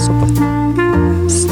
[0.00, 1.48] St-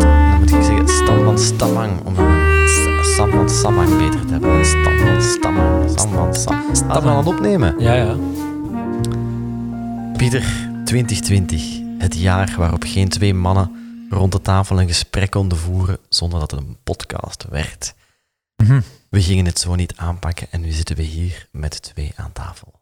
[0.00, 2.00] Dan moet ik zeggen Stam van Stamang.
[2.04, 2.68] Om een
[3.04, 4.64] Sam van Samang beter te hebben.
[4.64, 5.90] Stam van Stamang.
[6.00, 6.62] Sam van Sam.
[6.88, 7.74] Laten we aan het opnemen.
[7.78, 8.16] Ja, ja.
[10.16, 10.44] Pieter,
[10.84, 11.80] 2020.
[11.98, 13.70] Het jaar waarop geen twee mannen
[14.10, 17.94] rond de tafel een gesprek konden voeren zonder dat het een podcast werd.
[18.62, 18.80] Mhm.
[19.10, 22.80] We gingen het zo niet aanpakken en nu zitten we hier met twee aan tafel.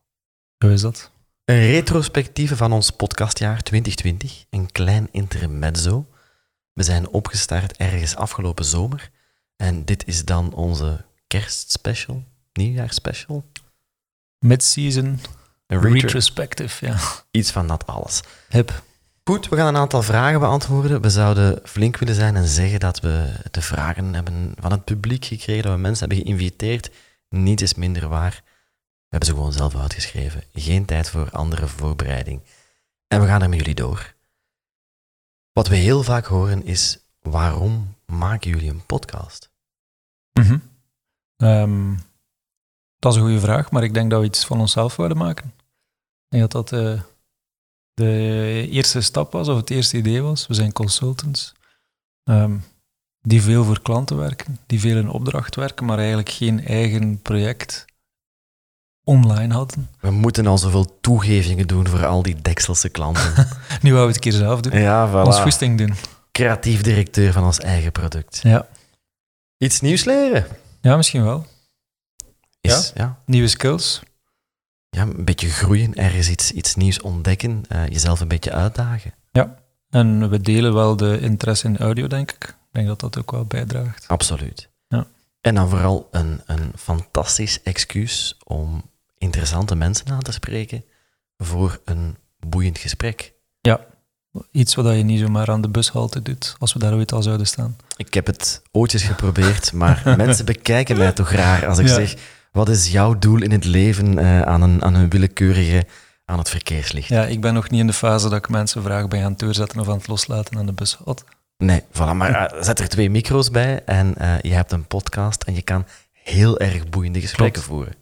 [0.58, 1.10] Zo is dat.
[1.46, 6.06] Een retrospectieve van ons podcastjaar 2020, een klein intermezzo.
[6.72, 9.10] We zijn opgestart ergens afgelopen zomer
[9.56, 13.44] en dit is dan onze kerstspecial, nieuwjaarsspecial.
[14.38, 15.20] Mid-season
[15.66, 16.98] retro- retrospective, ja.
[17.30, 18.20] iets van dat alles.
[18.48, 18.82] Hip.
[19.24, 21.00] Goed, we gaan een aantal vragen beantwoorden.
[21.00, 25.24] We zouden flink willen zijn en zeggen dat we de vragen hebben van het publiek
[25.24, 26.90] gekregen, dat we mensen hebben geïnviteerd.
[27.28, 28.42] Niet is minder waar.
[29.16, 30.42] Hebben ze gewoon zelf uitgeschreven.
[30.52, 32.40] Geen tijd voor andere voorbereiding.
[33.06, 34.14] En we gaan er met jullie door.
[35.52, 39.50] Wat we heel vaak horen is, waarom maken jullie een podcast?
[40.32, 40.58] Mhm.
[41.36, 41.94] Ehm,
[42.98, 45.46] dat is een goede vraag, maar ik denk dat we iets van onszelf wilden maken.
[45.46, 47.02] Ik denk dat dat eh,
[47.94, 50.46] de eerste stap was, of het eerste idee was.
[50.46, 51.54] We zijn consultants
[52.22, 52.58] ehm,
[53.20, 57.85] die veel voor klanten werken, die veel in opdracht werken, maar eigenlijk geen eigen project
[59.06, 59.88] online hadden.
[60.00, 63.32] We moeten al zoveel toegevingen doen voor al die Dekselse klanten.
[63.82, 64.80] Nu wou we het een keer zelf doen.
[64.80, 65.42] ja, Ons voilà.
[65.42, 65.94] goesting doen.
[66.32, 68.40] Creatief directeur van ons eigen product.
[68.42, 68.66] Ja.
[69.58, 70.46] Iets nieuws leren.
[70.80, 71.46] ja, misschien wel.
[72.60, 73.18] Is, ja?
[73.24, 74.02] Nieuwe skills.
[74.90, 79.14] Ja, een beetje groeien, ergens iets, iets nieuws ontdekken, eh, jezelf een beetje uitdagen.
[79.90, 82.44] En we delen wel de interesse in audio, denk ik.
[82.48, 84.08] Ik denk dat dat ook wel bijdraagt.
[84.08, 84.68] Absoluut.
[84.88, 85.06] Ja.
[85.40, 88.82] En dan vooral een, een fantastisch excuus om
[89.18, 90.84] interessante mensen aan te spreken
[91.36, 93.34] voor een boeiend gesprek.
[94.50, 97.46] Iets wat je niet zomaar aan de bushalte doet, als we daar ooit al zouden
[97.46, 97.76] staan.
[97.96, 101.94] Ik heb het ooitjes geprobeerd, maar mensen bekijken mij toch raar als ik Ja.
[101.94, 102.14] zeg,
[102.52, 105.86] wat is jouw doel in het leven eh, aan, een, aan een willekeurige,
[106.24, 107.08] aan het verkeerslicht?
[107.08, 109.38] Ja, ik ben nog niet in de fase dat ik mensen vraag bij aan het
[109.40, 111.22] doorzetten of aan het loslaten aan de bushalte.
[111.58, 115.42] Nee, voilà, maar eh, zet er twee micro's bij en eh, je hebt een podcast
[115.42, 117.68] en je kan heel erg boeiende gesprekken Klopt.
[117.68, 117.94] voeren.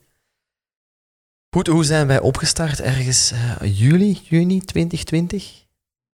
[1.54, 2.80] Goed, hoe zijn wij opgestart?
[2.80, 5.64] Ergens eh, juli, juni 2020?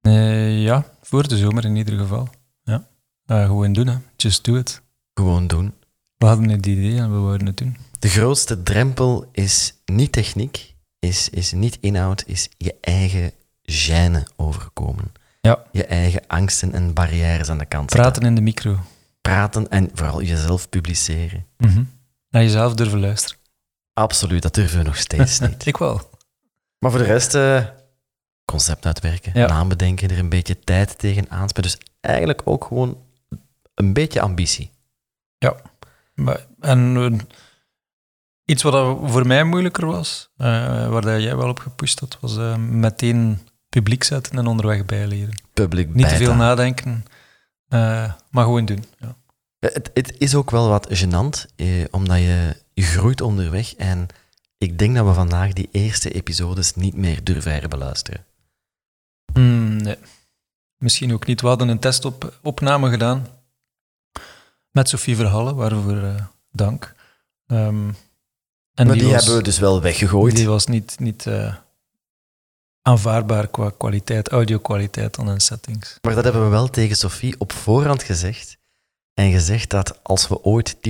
[0.00, 2.28] Eh, ja, voor de zomer in ieder geval.
[2.62, 2.86] Ja.
[3.26, 3.96] Eh, gewoon doen, hè.
[4.16, 4.82] Just do it.
[5.14, 5.74] Gewoon doen.
[6.16, 7.76] We hadden het idee en we wouden het doen.
[7.98, 15.12] De grootste drempel is niet techniek, is, is niet inhoud, is je eigen gêne overkomen.
[15.40, 15.62] Ja.
[15.72, 17.90] Je eigen angsten en barrières aan de kant.
[17.90, 18.78] Praten in de micro.
[19.20, 21.46] Praten en vooral jezelf publiceren.
[21.56, 21.82] Mhm.
[22.30, 23.39] Naar jezelf durven luisteren.
[24.00, 25.66] Absoluut, dat durven we nog steeds niet.
[25.66, 26.10] Ik wel.
[26.78, 27.64] Maar voor de rest, eh,
[28.44, 29.46] concept uitwerken, Ja.
[29.46, 31.70] naam bedenken, er een beetje tijd tegen aanspelen.
[31.70, 32.98] Dus eigenlijk ook gewoon
[33.74, 34.70] een beetje ambitie.
[36.14, 37.18] Maar, en eh,
[38.44, 40.46] iets wat voor mij moeilijker was, eh,
[40.88, 45.34] waar dat jij wel op gepusht had, was meteen publiek zetten en onderweg bijleren.
[45.54, 47.04] Public Niet te veel nadenken,
[48.30, 48.84] maar gewoon doen.
[48.98, 49.16] Ja.
[49.60, 53.74] Het, het is ook wel wat gênant, eh, omdat je, je groeit onderweg.
[53.74, 54.06] En
[54.58, 58.24] ik denk dat we vandaag die eerste episodes niet meer durven herbeluisteren.
[59.32, 59.96] Mm, nee.
[60.76, 61.40] Misschien ook niet.
[61.40, 63.26] We hadden een testopname gedaan
[64.70, 66.94] met Sophie Verhalle, waarvoor eh, dank.
[67.46, 67.90] Ehm,
[68.74, 70.36] en maar die, was, hebben we dus wel weggegooid.
[70.36, 71.54] Die was niet, niet eh,
[72.82, 75.98] aanvaardbaar qua kwaliteit, audio-kwaliteit en settings.
[76.02, 78.58] Maar dat hebben we wel tegen Sophie op voorhand gezegd.
[79.14, 80.80] En gezegd dat als we ooit 10.000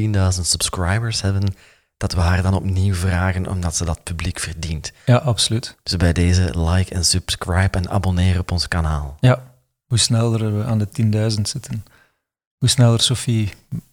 [0.40, 1.54] subscribers hebben,
[2.00, 4.92] dat we haar dan opnieuw vragen omdat ze dat publiek verdient.
[5.06, 5.76] Ja, absoluut.
[5.82, 9.16] Dus bij deze like en subscribe en abonneer op ons kanaal.
[9.20, 9.42] Ja,
[9.86, 10.88] hoe sneller we aan de
[11.34, 11.84] 10.000 zitten,
[12.58, 13.52] hoe sneller Sophie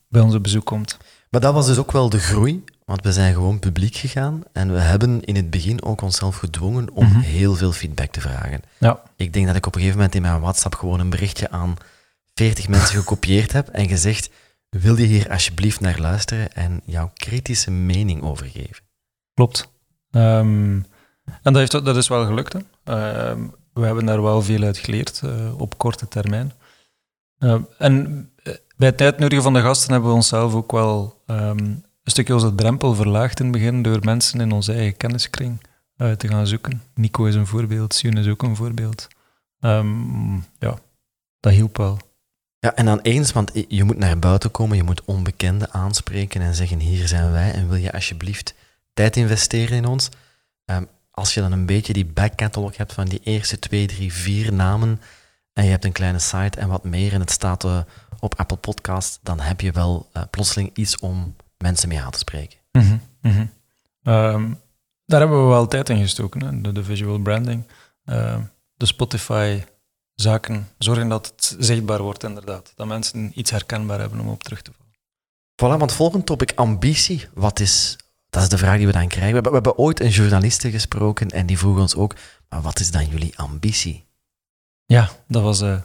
[0.10, 0.98] bij ons op bezoek komt.
[1.30, 4.74] Maar dat was dus ook wel de groei, want we zijn gewoon publiek gegaan en
[4.74, 7.20] we hebben in het begin ook onszelf gedwongen om Mhm.
[7.20, 8.62] heel veel feedback te vragen.
[8.78, 9.02] Ja.
[9.16, 11.76] Ik denk dat ik op een gegeven moment in mijn WhatsApp gewoon een berichtje aan
[12.34, 14.30] 40 mensen gekopieerd heb en gezegd,
[14.70, 18.86] wil je hier alsjeblieft naar luisteren en jouw kritische mening overgeven?
[19.34, 19.72] Klopt.
[20.12, 20.80] Ehm,
[21.24, 22.54] en dat, heeft, dat is wel gelukt.
[22.54, 22.60] Hè.
[22.84, 26.52] Ehm, we hebben daar wel veel uit geleerd eh, op korte termijn.
[27.38, 31.84] Ehm, en eh, bij het uitnodigen van de gasten hebben we onszelf ook wel een
[32.04, 35.62] stukje onze drempel verlaagd in het begin door mensen in onze eigen kenniskring
[35.96, 36.82] eh, te gaan zoeken.
[36.94, 39.08] Nico is een voorbeeld, Sion is ook een voorbeeld.
[40.60, 40.80] Ja,
[41.40, 41.98] dat hielp wel.
[42.60, 46.56] Ja, en dan eens, want je moet naar buiten komen, je moet onbekenden aanspreken en
[46.56, 48.54] zeggen, hier zijn wij en wil je alsjeblieft
[48.94, 50.10] tijd investeren in ons?
[50.66, 54.54] Ehm, als je dan een beetje die backcatalog hebt van die eerste twee, drie, vier
[54.54, 55.02] namen
[55.54, 57.80] en je hebt een kleine site en wat meer en het staat uh,
[58.20, 62.18] op Apple Podcast, dan heb je wel uh, plotseling iets om mensen mee aan te
[62.18, 62.58] spreken.
[62.72, 63.50] Mm -hmm.
[64.04, 64.60] um,
[65.06, 66.74] daar hebben we wel tijd in gestoken?
[66.74, 67.68] De, visual branding.
[68.06, 68.38] Uh,
[68.74, 68.86] de
[70.18, 72.74] Spotify-zaken zorgen dat het zichtbaar wordt, inderdaad.
[72.76, 74.96] Dat mensen iets herkenbaar hebben om op terug te vallen.
[75.56, 77.28] Voilà, want volgend topic, ambitie.
[77.34, 77.98] Wat is,
[78.30, 79.28] dat is de vraag die we dan krijgen.
[79.28, 82.16] We hebben, we hebben ooit een journaliste gesproken en die vroeg ons ook,
[82.50, 84.06] maar wat is dan jullie ambitie?
[84.86, 85.82] Ja, dat was uh,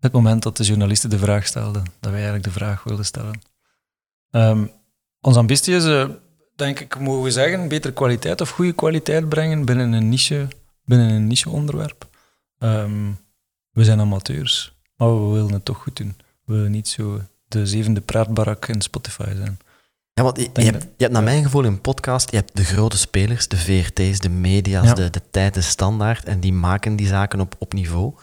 [0.00, 3.40] het moment dat de journalisten de vraag stelden, dat wij eigenlijk de vraag wilden stellen.
[4.30, 4.70] Um,
[5.20, 6.08] onze ambitie is, uh,
[6.56, 10.48] denk ik, mogen we zeggen, betere kwaliteit of goede kwaliteit brengen binnen een niche,
[10.84, 12.08] binnen een niche onderwerp.
[12.58, 13.18] Um,
[13.78, 16.16] we zijn amateurs, maar we willen het toch goed doen.
[16.44, 19.58] We willen niet zo de zevende praatbarak in Spotify zijn.
[20.12, 22.64] Ja, want je, je, hebt, je hebt naar mijn gevoel een podcast, je hebt de
[22.64, 24.94] grote spelers, de VRT's, de media's, ja.
[24.94, 28.14] de, de tijd, de standaard, en die maken die zaken op, op niveau.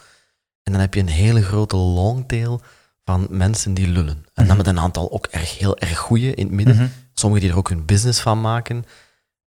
[0.64, 2.62] En dan heb je een hele grote longtail
[3.04, 4.16] van mensen die lullen.
[4.16, 4.58] En dan Mhm.
[4.58, 6.76] met een aantal ook erg, heel erg goeie in het midden.
[6.76, 6.88] Mhm.
[7.14, 8.86] Sommigen die er ook hun business van maken.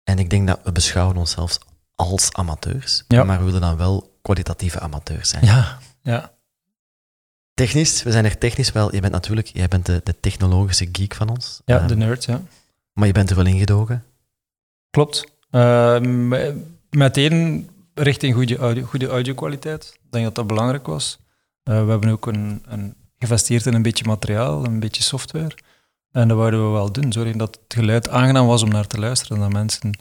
[0.03, 1.57] En ik denk dat we beschouwen onszelf
[1.95, 3.23] als amateurs, Ja.
[3.23, 5.45] maar we willen dan wel kwalitatieve amateurs zijn.
[5.45, 6.31] Ja, ja.
[7.53, 8.95] Technisch, we zijn er technisch wel.
[8.95, 11.61] Je bent natuurlijk jij bent de, de technologische geek van ons.
[11.65, 12.41] ja Ehm, de nerd, ja.
[12.93, 14.03] maar je bent er wel ingedogen.
[14.89, 15.25] Klopt.
[15.51, 16.27] Ehm,
[16.89, 19.91] meteen richting goede, audio, goede audio-kwaliteit.
[20.03, 21.19] Ik denk dat dat belangrijk was.
[21.63, 25.55] Eh, we hebben ook een, een geïnvesteerd in een beetje materiaal, een beetje software.
[26.11, 27.11] En dat wouden we wel doen.
[27.11, 29.39] Zorgen dat het geluid aangenaam was om naar te luisteren.
[29.39, 29.99] Dat mensen,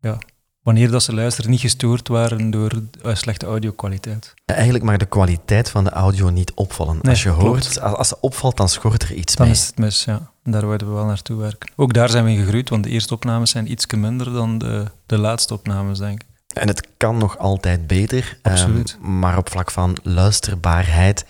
[0.00, 0.18] ja,
[0.66, 2.70] wanneer dat ze luisteren, niet gestoord waren door
[3.02, 4.34] eh, slechte audio-kwaliteit.
[4.44, 6.98] Eigenlijk mag de kwaliteit van de audio niet opvallen.
[7.02, 7.44] Nee, als je klopt.
[7.64, 9.54] hoort, als, als ze opvalt, dan schort er iets Dan mee.
[9.54, 10.30] is het mis, ja.
[10.44, 11.70] En daar wouden we wel naartoe werken.
[11.76, 14.84] Ook daar zijn we in gegroeid, want de eerste opnames zijn iets minder dan de,
[15.06, 16.26] de laatste opnames, denk ik.
[16.54, 18.38] En het kan nog altijd beter.
[18.42, 18.98] ehm, Absoluut.
[19.00, 21.24] maar op vlak van luisterbaarheid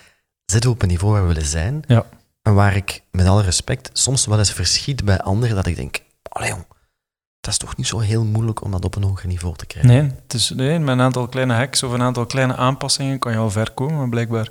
[0.44, 1.82] zitten we op een niveau waar we willen zijn.
[1.86, 2.04] Ja.
[2.42, 5.98] En waar ik, met alle respect, soms wel eens verschiet bij anderen dat ik denk,
[6.28, 6.64] allee jong,
[7.46, 9.90] dat is toch niet zo heel moeilijk om dat op een hoger niveau te krijgen.
[9.92, 13.32] Nee, het is, nee, met een aantal kleine hacks of een aantal kleine aanpassingen kan
[13.32, 14.48] je al ver komen, maar blijkbaar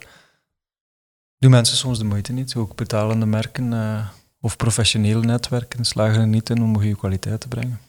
[1.38, 2.56] doen mensen soms de moeite niet.
[2.56, 4.08] Ook betalende merken eh,
[4.42, 7.80] of professionele netwerken slagen er niet in om goede kwaliteit te brengen.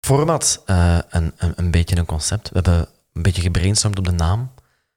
[0.00, 2.48] Format, eh, een, een, een beetje een concept.
[2.48, 4.50] We hebben een beetje gebrainstormd op de naam.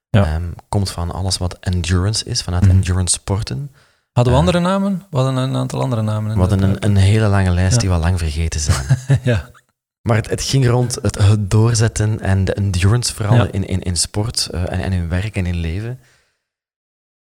[0.09, 0.25] Ja.
[0.25, 2.71] Ehm, komt van alles wat endurance is, vanuit Mhm.
[2.71, 3.71] endurance sporten.
[4.17, 5.03] Hadden we Eh, andere namen?
[5.09, 6.33] We hadden een aantal andere namen.
[6.33, 7.79] We hadden een, een hele lange lijst Ja.
[7.79, 8.85] die we lang vergeten zijn.
[9.23, 9.49] ja.
[10.01, 13.47] Maar het, het ging rond het, het doorzetten en de endurance, vooral Ja.
[13.51, 15.99] in, in, in sport eh, en, en in werk en in leven.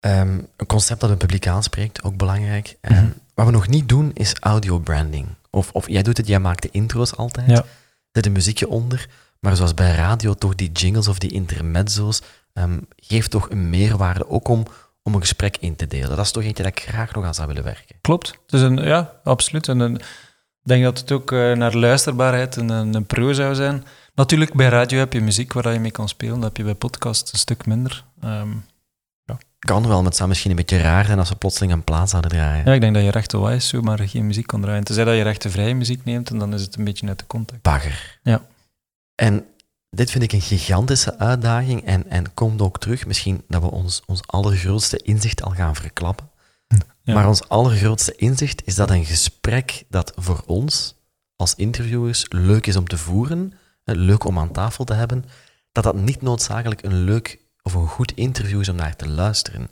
[0.01, 2.77] Ehm, een concept dat een publiek aanspreekt, ook belangrijk.
[2.83, 3.07] Mhm.
[3.35, 5.27] Wat we nog niet doen, is audio branding.
[5.51, 7.51] Of, of jij doet het, jij maakt de intro's altijd.
[7.51, 7.65] Ja.
[8.13, 9.09] Zit een muziekje onder.
[9.41, 12.23] Maar zoals bij radio, toch die jingles of die intermezzo's,
[12.53, 14.67] ehm, geeft toch een meerwaarde ook om,
[15.05, 16.09] om een gesprek in te delen.
[16.09, 17.97] Dat is toch eentje dat ik graag nog aan zou willen werken.
[18.01, 18.39] Klopt.
[18.49, 19.69] Is een, ja, absoluut.
[19.69, 23.55] En een, ik denk dat het ook eh, naar luisterbaarheid een, een, een pro zou
[23.55, 23.85] zijn.
[24.15, 26.35] Natuurlijk, bij radio heb je muziek waar je mee kan spelen.
[26.35, 28.05] Dat heb je bij podcast een stuk minder.
[28.21, 28.51] Ehm,
[29.59, 32.11] Kan wel, maar het zou misschien een beetje raar zijn als we plotseling een plaat
[32.11, 32.65] zouden draaien.
[32.65, 34.85] ja, ik denk dat je rechte wijs zo maar geen muziek kan draaien.
[34.85, 37.27] Tenzij dat je rechte vrije muziek neemt, en dan is het een beetje uit de
[37.27, 37.63] context.
[37.63, 38.19] bagger.
[38.23, 38.43] Ja.
[39.15, 39.45] En
[39.95, 44.03] dit vind ik een gigantische uitdaging en, en komt ook terug, misschien dat we ons,
[44.07, 46.31] ons allergrootste inzicht al gaan verklappen.
[47.03, 47.15] Ja.
[47.15, 50.95] Maar ons allergrootste inzicht is dat een gesprek dat voor ons
[51.37, 53.53] als interviewers leuk is om te voeren,
[53.85, 55.25] leuk om aan tafel te hebben,
[55.73, 59.71] dat dat niet noodzakelijk een leuk of een goed interview is om naar te luisteren.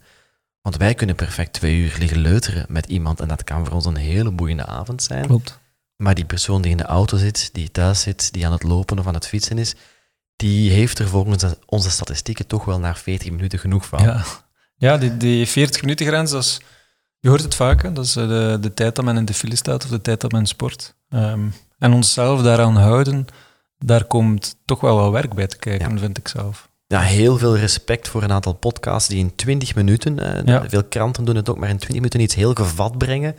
[0.60, 3.84] Want wij kunnen perfect twee uur liggen leuteren met iemand en dat kan voor ons
[3.84, 5.26] een hele boeiende avond zijn.
[5.26, 5.60] Klopt.
[5.96, 8.98] Maar die persoon die in de auto zit, die thuis zit, die aan het lopen
[8.98, 9.74] of aan het fietsen is,
[10.42, 14.02] die heeft er volgens onze statistieken toch wel na 40 minuten genoeg van.
[14.02, 14.24] Ja,
[14.76, 16.60] ja die, die 40 minuten grens, dat is,
[17.18, 17.92] je hoort het vaak, hè?
[17.92, 20.20] dat is eh, de, de tijd dat men in de file staat of de tijd
[20.20, 20.94] dat men sport.
[21.08, 21.40] Ehm,
[21.78, 23.26] en onszelf daaraan houden,
[23.78, 25.98] daar komt toch wel wat werk bij te kijken, Ja.
[25.98, 26.70] vind ik zelf.
[26.86, 30.68] Ja, heel veel respect voor een aantal podcasts die in 20 minuten, eh, Ja.
[30.68, 33.36] veel kranten doen het ook, maar in 20 minuten iets heel gevat brengen.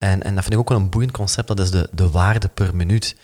[0.00, 2.48] En, en dat vind ik ook wel een boeiend concept, dat is de, de waarde
[2.48, 3.16] per minuut.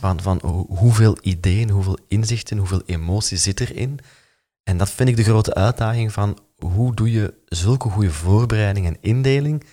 [0.00, 3.98] Van, van ho- hoeveel ideeën, hoeveel inzichten, hoeveel emotie zit erin.
[4.62, 8.96] En dat vind ik de grote uitdaging van hoe doe je zulke goede voorbereiding en
[9.00, 9.64] indeling,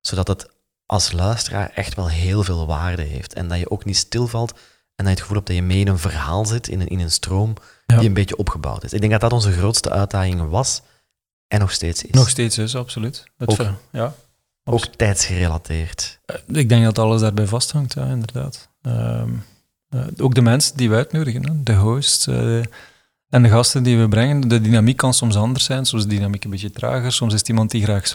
[0.00, 0.48] zodat het
[0.86, 3.34] als luisteraar echt wel heel veel waarde heeft.
[3.34, 4.58] En dat je ook niet stilvalt en
[4.96, 7.00] dat je het gevoel hebt dat je mee in een verhaal zit, in een, in
[7.00, 7.54] een stroom
[7.86, 7.96] Ja.
[7.98, 8.92] die een beetje opgebouwd is.
[8.92, 10.82] Ik denk dat dat onze grootste uitdaging was
[11.48, 12.10] en nog steeds is.
[12.14, 13.24] Nog steeds is, absoluut.
[13.36, 14.14] Het Ook- ver- ja.
[14.64, 16.20] Ook tijdsgerelateerd.
[16.24, 18.68] Eh, Ik denk dat alles daarbij vasthangt, ja, inderdaad.
[18.82, 19.30] Ehm,
[19.88, 22.62] eh, ook de mensen die we uitnodigen, hè, de host, eh,
[23.32, 25.84] En de gasten die we brengen, de dynamiek kan soms anders zijn.
[25.86, 27.12] Soms is de dynamiek een beetje trager.
[27.12, 28.12] Soms is het iemand die graag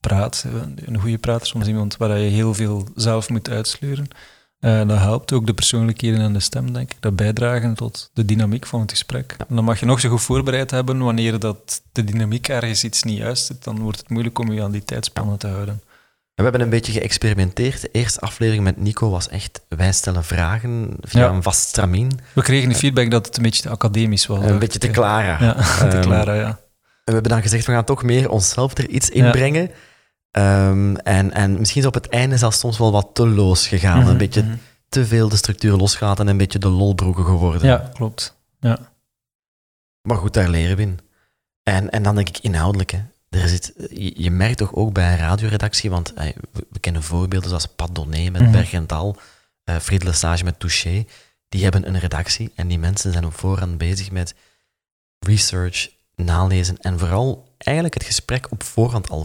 [0.00, 0.44] praat,
[0.84, 1.46] een goede prater.
[1.46, 4.08] Soms iemand waar je heel veel zelf moet uitsleuren.
[4.60, 6.96] Uh, dat helpt ook de persoonlijkheden en de stem, denk ik.
[7.00, 9.34] Dat bijdragen tot de dynamiek van het gesprek.
[9.48, 10.98] En dan mag je nog zo goed voorbereid hebben.
[10.98, 14.62] Wanneer dat de dynamiek ergens iets niet juist zit, dan wordt het moeilijk om je
[14.62, 15.80] aan die tijdspannen te houden.
[16.40, 17.80] We hebben een beetje geëxperimenteerd.
[17.80, 22.20] De eerste aflevering met Nico was echt wij stellen vragen via een vast stramien.
[22.32, 24.44] We kregen de feedback dat het een beetje te academisch was.
[24.44, 25.36] Een beetje te Clara.
[25.40, 25.52] Ja,
[25.88, 26.60] te ehm, Clara, ja.
[27.04, 29.70] we hebben dan gezegd, we gaan toch meer onszelf er iets in brengen.
[30.30, 33.98] Ehm, en, en misschien is op het einde zelfs soms wel wat te los gegaan.
[33.98, 34.54] Mhm, een beetje mhm.
[34.88, 37.68] te veel de structuur losgelaten en een beetje de lolbroeken geworden.
[37.68, 38.36] Ja, klopt.
[38.60, 38.78] Ja.
[40.02, 40.98] Maar goed, daar leren we in.
[41.62, 42.90] En, en dan denk ik inhoudelijk.
[42.90, 43.00] Hè.
[43.30, 47.48] Er zit, je, je merkt toch ook bij een radioredactie, want eh, we, kennen voorbeelden
[47.48, 49.16] zoals Pat Donné met mm Bergental,
[49.64, 51.04] uh, Friede Lesage met Touché.
[51.48, 54.34] Die hebben een redactie en die mensen zijn op voorhand bezig met
[55.18, 59.24] research, nalezen en vooral eigenlijk het gesprek op voorhand al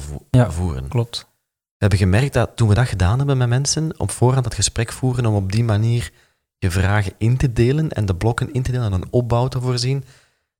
[0.49, 0.87] voeren.
[0.87, 1.27] Klopt.
[1.49, 4.91] We hebben gemerkt dat toen we dat gedaan hebben met mensen, op voorhand het gesprek
[4.91, 6.11] voeren om op die manier
[6.57, 9.61] je vragen in te delen en de blokken in te delen en een opbouw te
[9.61, 10.03] voorzien,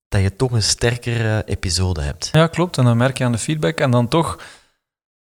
[0.09, 2.29] dat je toch een sterkere episode hebt.
[2.31, 2.77] Ja, klopt.
[2.77, 3.79] En dan merk je aan de feedback.
[3.79, 4.39] En dan toch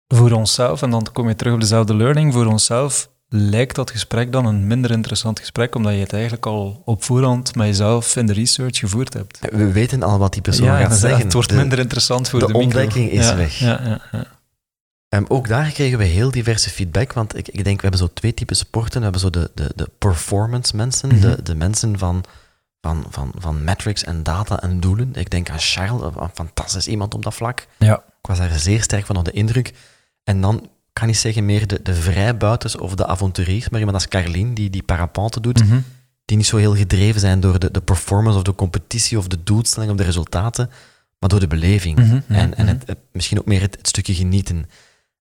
[0.07, 4.31] voor onszelf, en dan kom je terug op dezelfde learning, voor onszelf lijkt dat gesprek
[4.31, 8.25] dan een minder interessant gesprek, omdat je het eigenlijk al op voorhand met jezelf in
[8.25, 9.39] de research gevoerd hebt.
[9.51, 11.23] We weten al wat die persoon gaat zeggen.
[11.23, 13.57] Het wordt minder interessant voor de, de ontdekking is weg.
[13.57, 14.25] Ja, ja, ja.
[15.09, 18.13] Um, ook daar kregen we heel diverse feedback, want ik, ik denk, we hebben zo
[18.13, 18.97] twee typen sporten.
[18.97, 21.43] We hebben zo de, de, de performance mensen, de, mhm.
[21.43, 22.23] de mensen van,
[22.85, 25.13] van, van, van metrics en data en doelen.
[25.13, 27.67] Ik denk aan Charles, een fantastisch iemand op dat vlak.
[27.77, 27.95] Ja.
[27.95, 29.73] Ik was daar zeer sterk van onder de indruk.
[30.23, 34.07] En dan kan ik zeggen meer de, de vrijbuiters of de avonturiers, maar iemand als
[34.07, 35.79] Carlien, die die parapente doet, mhm.
[36.25, 39.43] die niet zo heel gedreven zijn door de, de performance of de competitie of de
[39.43, 40.69] doelstelling of de resultaten,
[41.19, 41.97] maar door de beleving.
[41.97, 44.69] Mhm, en en het, misschien ook meer het, het stukje genieten.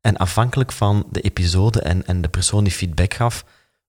[0.00, 3.44] En afhankelijk van de episode en, en de persoon die feedback gaf,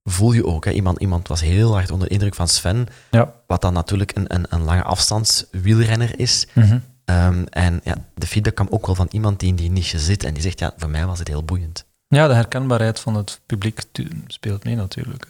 [0.09, 0.65] voel je ook.
[0.65, 0.71] Hè.
[0.71, 3.33] Iemand, iemand was heel hard onder de indruk van Sven, ja.
[3.47, 6.47] wat dan natuurlijk een, een, een lange afstandswielrenner is.
[6.53, 6.79] Mhm.
[7.05, 10.23] Ehm, en ja, de feedback kwam ook wel van iemand die in die niche zit
[10.23, 11.85] en die zegt, ja, voor mij was het heel boeiend.
[12.07, 13.81] Ja, de herkenbaarheid van het publiek
[14.27, 15.27] speelt mee natuurlijk.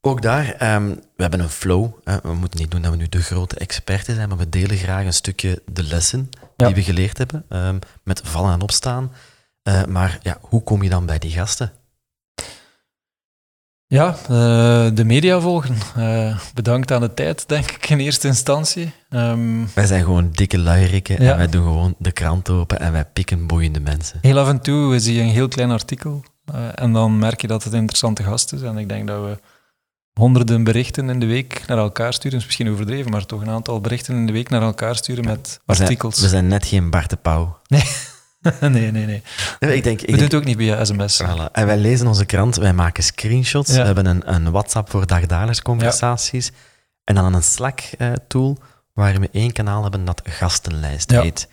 [0.00, 1.92] Ook daar, um, we hebben een flow.
[2.04, 2.16] Hè.
[2.22, 5.04] We moeten niet doen dat we nu de grote experten zijn, maar we delen graag
[5.04, 9.12] een stukje de lessen die we geleerd hebben, um, met vallen en opstaan.
[9.68, 11.72] Uh, maar ja, hoe kom je dan bij die gasten?
[13.88, 14.28] Ja, uh,
[14.94, 15.76] de media volgen.
[15.98, 18.92] Uh, bedankt aan de tijd, denk ik, in eerste instantie.
[19.10, 23.04] Um, wij zijn gewoon dikke luierikken en wij doen gewoon de krant open en wij
[23.04, 24.18] pikken boeiende mensen.
[24.22, 26.24] Heel af en toe zie je een heel klein artikel
[26.54, 28.62] uh, en dan merk je dat het een interessante gast is.
[28.62, 29.38] En ik denk dat we
[30.12, 32.38] honderden berichten in de week naar elkaar sturen.
[32.38, 35.60] is misschien overdreven, maar toch een aantal berichten in de week naar elkaar sturen met
[35.66, 36.14] artikels.
[36.14, 37.58] We zijn, we zijn net geen Bart de Pauw.
[37.66, 37.84] Nee.
[38.60, 39.22] nee, nee, nee.
[39.58, 41.22] Ik denk, ik we doen het ook niet via sms.
[41.22, 41.52] Voilà.
[41.52, 43.72] En wij lezen onze krant, wij maken screenshots.
[43.72, 46.52] We hebben een, een WhatsApp voor dagdagelijks conversaties.
[47.04, 48.58] En dan een Slack-tool,
[48.92, 51.48] waar we één kanaal hebben dat gastenlijst heet.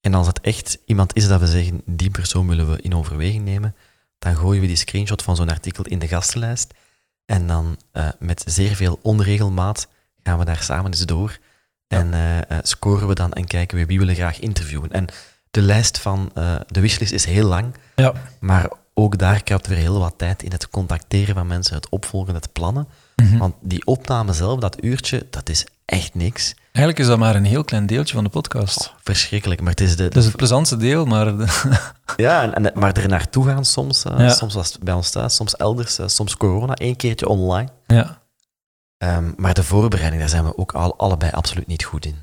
[0.00, 3.44] En als het echt iemand is dat we zeggen, die persoon willen we in overweging
[3.44, 3.74] nemen,
[4.18, 6.74] dan gooien we die screenshot van zo'n artikel in de gastenlijst.
[7.26, 9.88] En dan uh, met zeer veel onregelmaat
[10.22, 11.38] gaan we daar samen eens door.
[11.86, 14.92] En uh, scoren we dan en kijken we wie willen graag interviewen.
[14.92, 15.06] En
[15.54, 17.74] de lijst van uh, de wishlist is heel lang.
[17.94, 18.12] Ja.
[18.40, 22.34] Maar ook daar kruipt weer heel wat tijd in het contacteren van mensen, het opvolgen,
[22.34, 22.88] het plannen.
[23.16, 23.38] Mhm.
[23.38, 26.54] Want die opname zelf, dat uurtje, dat is echt niks.
[26.72, 28.88] Eigenlijk is dat maar een heel klein deeltje van de podcast.
[28.88, 30.02] Oh, verschrikkelijk, maar het is de...
[30.02, 31.32] Het is het plezantste deel, maar...
[32.16, 34.04] ja, en, en, maar er naartoe gaan soms.
[34.04, 37.68] Uh, Soms was het bij ons thuis, soms elders, uh, soms corona, één keertje online.
[37.86, 38.22] Ja.
[38.98, 42.16] Um, maar de voorbereiding, daar zijn we ook al, allebei absoluut niet goed in.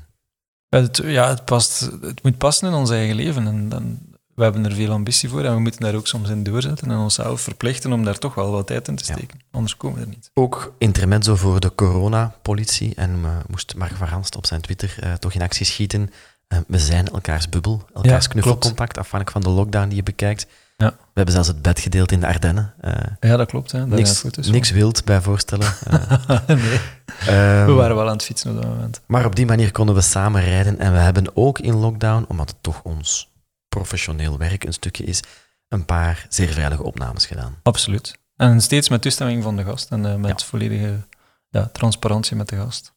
[0.80, 3.46] Het, ja, het, past, het moet passen in ons eigen leven.
[3.46, 3.98] En dan,
[4.34, 6.98] we hebben er veel ambitie voor en we moeten daar ook soms in doorzetten en
[6.98, 9.40] onszelf verplichten om daar toch wel wat tijd in te steken.
[9.50, 10.30] Anders komen we er niet.
[10.34, 12.94] Ook intermezzo voor de coronapolitie.
[12.94, 16.10] En uh, moest Mark van Ranst op zijn Twitter uh, toch in actie schieten.
[16.48, 20.46] Uh, we zijn elkaars bubbel, elkaars knuffelcontact, afhankelijk van de lockdown die je bekijkt.
[20.82, 20.90] Ja.
[20.90, 22.74] We hebben zelfs het bed gedeeld in de Ardennen.
[23.20, 23.72] ja, dat klopt.
[23.72, 23.86] Hè.
[23.86, 25.74] niks, niks wild bij voorstellen.
[26.46, 26.80] nee.
[27.28, 29.00] Um, we waren wel aan het fietsen op dat moment.
[29.06, 30.78] Maar op die manier konden we samen rijden.
[30.78, 33.30] En we hebben ook in lockdown, omdat het toch ons
[33.68, 35.22] professioneel werk een stukje is,
[35.68, 37.56] een paar zeer veilige opnames gedaan.
[37.62, 38.18] Absoluut.
[38.36, 41.00] En steeds met toestemming van de gast en uh, met volledige
[41.48, 42.94] ja, transparantie met de gast.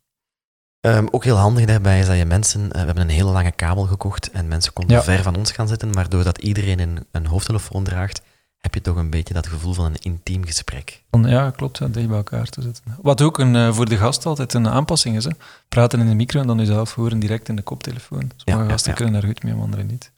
[0.86, 2.62] Um, ook heel handig daarbij is dat je mensen...
[2.62, 5.68] Uh, we hebben een hele lange kabel gekocht en mensen konden ver van ons gaan
[5.68, 8.22] zitten, maar doordat iedereen een, een hoofdtelefoon draagt,
[8.58, 11.04] heb je toch een beetje dat gevoel van een intiem gesprek.
[11.22, 12.84] Ja, klopt, ja, dicht bij elkaar te zitten.
[13.02, 15.24] Wat ook een, eh, voor de gast altijd een aanpassing is.
[15.24, 15.32] Hè.
[15.70, 18.32] Praten in de micro en dan jezelf horen direct in de koptelefoon.
[18.36, 20.12] Sommige Ja, gasten kunnen daar goed mee, anderen niet.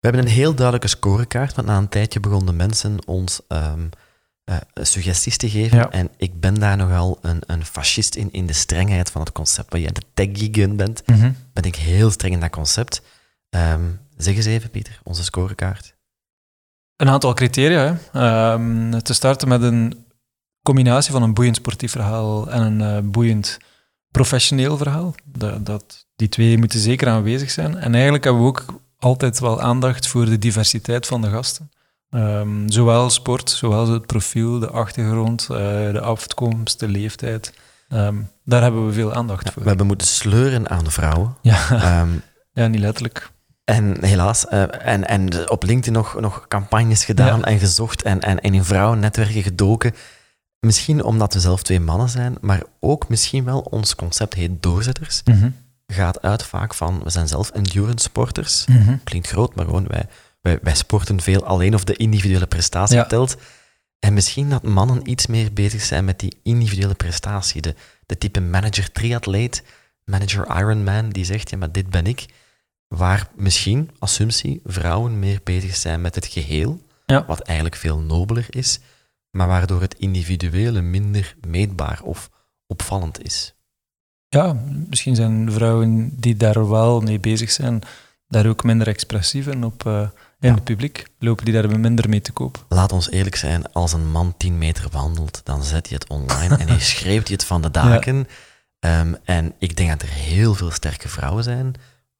[0.00, 3.86] We hebben een heel duidelijke scorecard, want na een tijdje begonnen mensen ons ehm,
[4.44, 5.78] eh, suggesties te geven.
[5.78, 5.90] Ja.
[5.90, 9.72] En ik ben daar nogal een, een fascist in, in de strengheid van het concept.
[9.72, 11.02] Waar jij de tech-gun bent,
[11.52, 13.02] ben ik heel streng in dat concept.
[13.50, 13.82] Ehm,
[14.16, 15.94] zeg eens even, Pieter, onze scorecard.
[16.96, 17.98] Een aantal criteria.
[18.12, 18.20] Hè.
[18.20, 20.06] Ehm, te starten met een
[20.62, 23.58] combinatie van een boeiend sportief verhaal en een eh, boeiend
[24.10, 25.14] professioneel verhaal.
[25.24, 27.76] Dat, dat, die twee moeten zeker aanwezig zijn.
[27.76, 28.64] En eigenlijk hebben we ook
[28.98, 31.70] altijd wel aandacht voor de diversiteit van de gasten.
[32.14, 35.56] Ehm, zowel sport, zowel het profiel, de achtergrond, eh,
[35.92, 37.52] de afkomst, de leeftijd.
[37.88, 39.62] Ehm, daar hebben we veel aandacht Ja, voor.
[39.62, 41.36] we hebben moeten sleuren aan vrouwen.
[41.42, 42.08] Ja, Ehm,
[42.52, 43.30] ja, niet letterlijk.
[43.64, 47.44] En helaas, eh, en, en op LinkedIn nog, nog campagnes gedaan Ja.
[47.44, 49.94] en gezocht en, en, en in vrouwennetwerken gedoken.
[50.60, 55.22] Misschien omdat we zelf twee mannen zijn, maar ook misschien wel ons concept heet doorzetters.
[55.86, 58.64] Gaat uit vaak van, we zijn zelf endurance sporters.
[59.04, 60.06] Klinkt groot, maar gewoon, wij,
[60.62, 63.04] wij, sporten veel alleen of de individuele prestatie Ja.
[63.04, 63.36] telt.
[63.98, 67.60] En misschien dat mannen iets meer bezig zijn met die individuele prestatie.
[67.62, 67.74] De,
[68.06, 69.62] de type manager triatleet,
[70.04, 72.26] manager Ironman, die zegt, ja, maar dit ben ik.
[72.88, 77.24] Waar misschien, assumptie, vrouwen meer bezig zijn met het geheel, Ja.
[77.26, 78.78] wat eigenlijk veel nobeler is,
[79.30, 82.30] maar waardoor het individuele minder meetbaar of
[82.66, 83.54] opvallend is.
[84.28, 84.52] Ja,
[84.88, 87.82] misschien zijn vrouwen die daar wel mee bezig zijn,
[88.28, 90.08] daar ook minder expressief in op, eh,
[90.44, 90.54] in Ja.
[90.54, 91.06] het publiek.
[91.18, 92.64] Lopen die daar minder mee te koop.
[92.68, 96.56] Laat ons eerlijk zijn, als een man 10 meter wandelt, dan zet hij het online
[96.56, 98.28] en hij schreeuwt hij het van de daken.
[98.78, 101.74] Ehm, en ik denk dat er heel veel sterke vrouwen zijn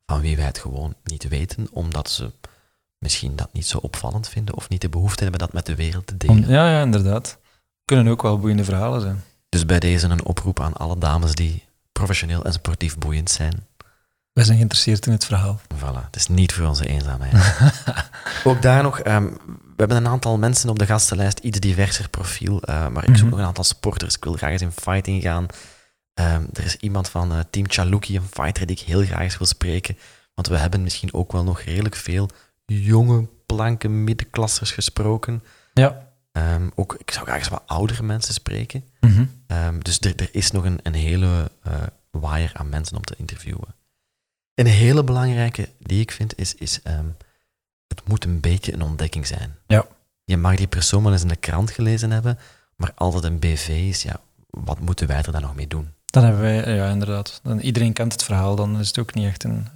[0.06, 2.30] van wie wij het gewoon niet weten, omdat ze
[2.98, 6.06] misschien dat niet zo opvallend vinden of niet de behoefte hebben dat met de wereld
[6.06, 6.50] te Om- delen.
[6.54, 7.38] ja, ja, inderdaad.
[7.84, 9.22] Kunnen ook wel boeiende verhalen zijn.
[9.48, 13.66] Dus bij deze een oproep aan alle dames die professioneel en sportief boeiend zijn.
[14.34, 15.60] Wij zijn geïnteresseerd in het verhaal.
[15.76, 17.56] Voilà, het is niet voor onze eenzaamheid.
[18.44, 22.62] ook daar nog, ehm, we hebben een aantal mensen op de gastenlijst, iets diverser profiel,
[22.62, 23.28] eh, maar ik zoek Mhm.
[23.28, 24.16] nog een aantal sporters.
[24.16, 25.46] Ik wil graag eens in fighting gaan.
[26.14, 29.38] Ehm, er is iemand van eh, Team Chaluki, een fighter die ik heel graag eens
[29.38, 29.96] wil spreken,
[30.34, 32.28] want we hebben misschien ook wel nog redelijk veel
[32.66, 35.42] jonge, blanke middenklassers gesproken.
[35.74, 36.06] Ja.
[36.32, 38.84] Ehm, ook, ik zou graag eens wat oudere mensen spreken.
[39.00, 39.24] Mhm.
[39.82, 41.72] Dus er, is nog een, een hele eh
[42.10, 43.74] waaier aan mensen om te interviewen.
[44.54, 47.06] Een hele belangrijke die ik vind is, is ehm,
[47.86, 49.56] het moet een beetje een ontdekking zijn.
[49.66, 49.86] Ja.
[50.24, 52.38] Je mag die persoon wel eens in de krant gelezen hebben,
[52.76, 55.92] maar als het een BV is, ja, wat moeten wij er dan nog mee doen?
[56.04, 57.40] Dan hebben wij, ja, inderdaad.
[57.42, 59.66] Dan, iedereen kent het verhaal, dan is het ook niet echt een,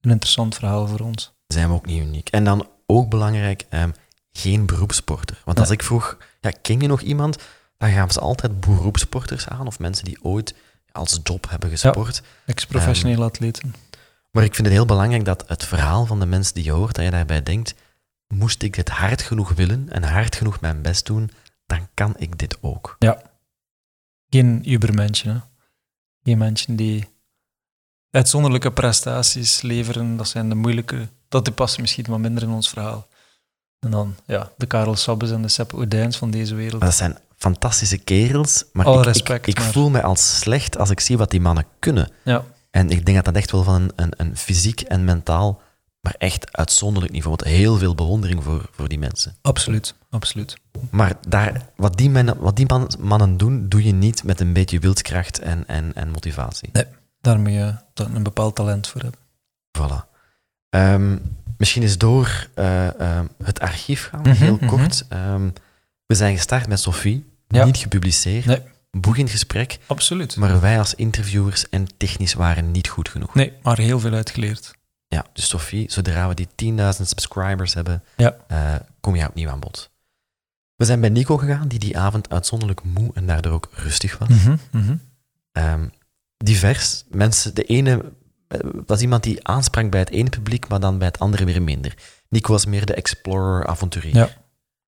[0.00, 1.32] een interessant verhaal voor ons.
[1.46, 2.28] Zijn we ook niet uniek.
[2.28, 3.90] En dan ook belangrijk, ehm,
[4.32, 5.42] geen beroepssporter.
[5.44, 7.38] Want als ik vroeg, ja, ken je nog iemand?
[7.78, 10.54] Dan gaan ze altijd beroepssporters aan, of mensen die ooit
[10.92, 12.22] als job hebben gesport.
[12.46, 13.74] Ex-professionele atleten.
[14.34, 16.94] Maar ik vind het heel belangrijk dat het verhaal van de mensen die je hoort,
[16.94, 17.74] dat je daarbij denkt,
[18.34, 21.30] moest ik dit hard genoeg willen en hard genoeg mijn best doen,
[21.66, 22.96] dan kan ik dit ook.
[24.30, 25.38] Geen ubermenschen, hè.
[26.22, 27.08] Geen mensen die
[28.10, 30.16] uitzonderlijke prestaties leveren.
[30.16, 31.08] Dat zijn de moeilijke...
[31.28, 33.06] Dat die passen misschien wat minder in ons verhaal.
[33.80, 36.80] En dan, ja, de Karel Sabbes en de Sepp Oudijns van deze wereld.
[36.80, 40.38] Maar dat zijn fantastische kerels, maar Alle ik, respect, ik, ik maar- voel mij als
[40.38, 42.10] slecht als ik zie wat die mannen kunnen.
[42.22, 45.60] Ja, En ik denk dat dat echt wel van een, een, een fysiek en mentaal,
[46.00, 49.36] maar echt uitzonderlijk niveau, want heel veel bewondering voor, voor die mensen.
[49.42, 49.94] absoluut.
[50.10, 50.56] Absoluut.
[50.90, 54.52] Maar daar, wat die, mannen, wat die man- mannen doen, doe je niet met een
[54.52, 56.70] beetje wildkracht en, en, en motivatie.
[57.20, 59.20] Daar moet je een bepaald talent voor hebben.
[59.78, 60.08] Voilà.
[60.68, 61.16] Ehm,
[61.58, 64.66] misschien eens door eh, ehm, het archief gaan, Mhm, heel mhm.
[64.66, 65.04] kort.
[65.08, 65.48] Ehm,
[66.06, 67.64] we zijn gestart met Sophie, Ja.
[67.64, 68.44] niet gepubliceerd.
[68.44, 68.60] Nee.
[68.96, 70.36] Boeiend gesprek, Absoluut.
[70.36, 73.34] maar wij als interviewers en technisch waren niet goed genoeg.
[73.34, 74.74] Nee, maar heel veel uitgeleerd.
[75.08, 78.36] Ja, dus Sophie, zodra we die 10.000 subscribers hebben, Ja.
[78.46, 79.90] eh, kom je opnieuw aan bod.
[80.76, 84.28] We zijn bij Nico gegaan, die die avond uitzonderlijk moe en daardoor ook rustig was.
[84.28, 84.96] Mhm, mhm.
[85.52, 85.86] Ehm,
[86.36, 87.04] divers.
[87.08, 88.12] Mensen, de ene
[88.48, 91.62] eh, was iemand die aansprak bij het ene publiek, maar dan bij het andere weer
[91.62, 91.94] minder.
[92.28, 94.14] Nico was meer de explorer, avonturier.
[94.14, 94.28] Ja.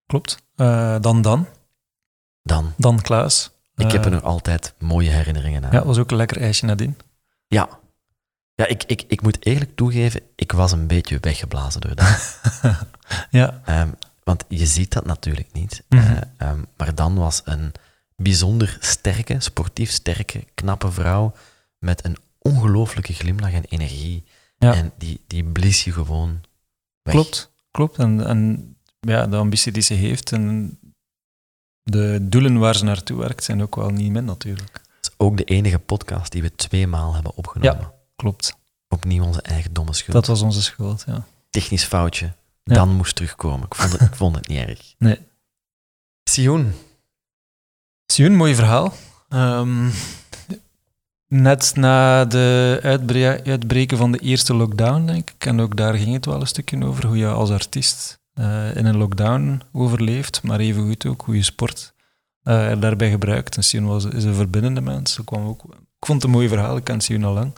[0.07, 0.43] Klopt.
[0.57, 1.47] Eh, dan Dan.
[2.43, 3.51] Dan, Dan Klaas.
[3.77, 5.73] Ik heb er Eh, nog altijd mooie herinneringen aan.
[5.73, 6.97] Ja, was ook een lekker ijsje nadien.
[7.47, 7.69] Ja.
[8.55, 12.41] Ja, ik, ik, ik moet eerlijk toegeven, ik was een beetje weggeblazen door dat.
[13.31, 13.61] ja.
[13.65, 13.91] Ehm,
[14.25, 15.83] want je ziet dat natuurlijk niet.
[15.89, 16.03] Mhm.
[16.03, 17.73] Eh, ehm, maar dan was een
[18.17, 21.35] bijzonder sterke, sportief sterke, knappe vrouw
[21.79, 24.25] met een ongelooflijke glimlach en energie.
[24.59, 24.75] Ja.
[24.75, 26.41] En die, die blies je gewoon
[27.03, 27.15] weg.
[27.15, 27.99] Klopt, klopt.
[27.99, 30.79] En, en ja, de ambitie die ze heeft en
[31.91, 34.73] de doelen waar ze naartoe werkt zijn ook wel niet min natuurlijk.
[34.73, 37.93] Het is ook de enige podcast die we tweemaal hebben opgenomen.
[38.17, 38.57] Klopt.
[38.89, 40.13] Opnieuw onze eigen domme schuld.
[40.13, 41.27] Dat was onze schuld, ja.
[41.51, 42.33] Technisch foutje.
[42.65, 42.75] Ja.
[42.75, 43.67] Dan moest terugkomen.
[43.67, 44.95] Ik vond het, ik vond het niet erg.
[44.99, 45.19] Nee.
[46.25, 46.73] Sioen.
[48.07, 48.93] Sioen, mooi verhaal.
[49.29, 49.89] Ehm,
[51.29, 56.13] net na de uitbre- uitbreken van de eerste lockdown, denk ik, en ook daar ging
[56.13, 60.59] het wel een stukje over, hoe je als artiest eh, in een lockdown overleeft, maar
[60.61, 61.95] evengoed ook hoe je sport
[62.43, 63.57] eh, er daarbij gebruikt.
[63.57, 65.19] En Sioen was, is een verbindende mens.
[65.25, 67.55] Kwam ook, ik vond het een mooi verhaal, ik ken Sioen al lang.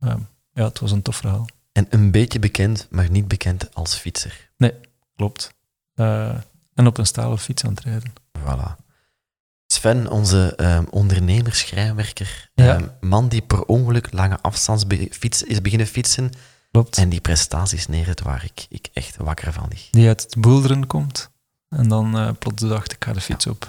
[0.00, 0.18] Ehm,
[0.52, 1.46] ja, het was een tof verhaal.
[1.72, 4.50] En een beetje bekend, maar niet bekend als fietser.
[5.16, 5.54] Klopt.
[5.94, 6.34] Eh,
[6.74, 8.12] en op een stalen fiets aan het rijden.
[8.38, 8.84] Voilà.
[9.66, 10.56] Sven, onze
[10.90, 12.74] ondernemer, schrijnwerker, Ja.
[12.74, 16.30] ehm, man die per ongeluk lange afstandsfiets is beginnen fietsen
[16.80, 16.96] Klopt.
[16.98, 19.88] en die prestaties neerzet waar ik, ik echt wakker van lig.
[19.90, 21.30] Die uit het boelderen komt.
[21.68, 23.68] En dan eh, plots dacht ik ga de fiets op.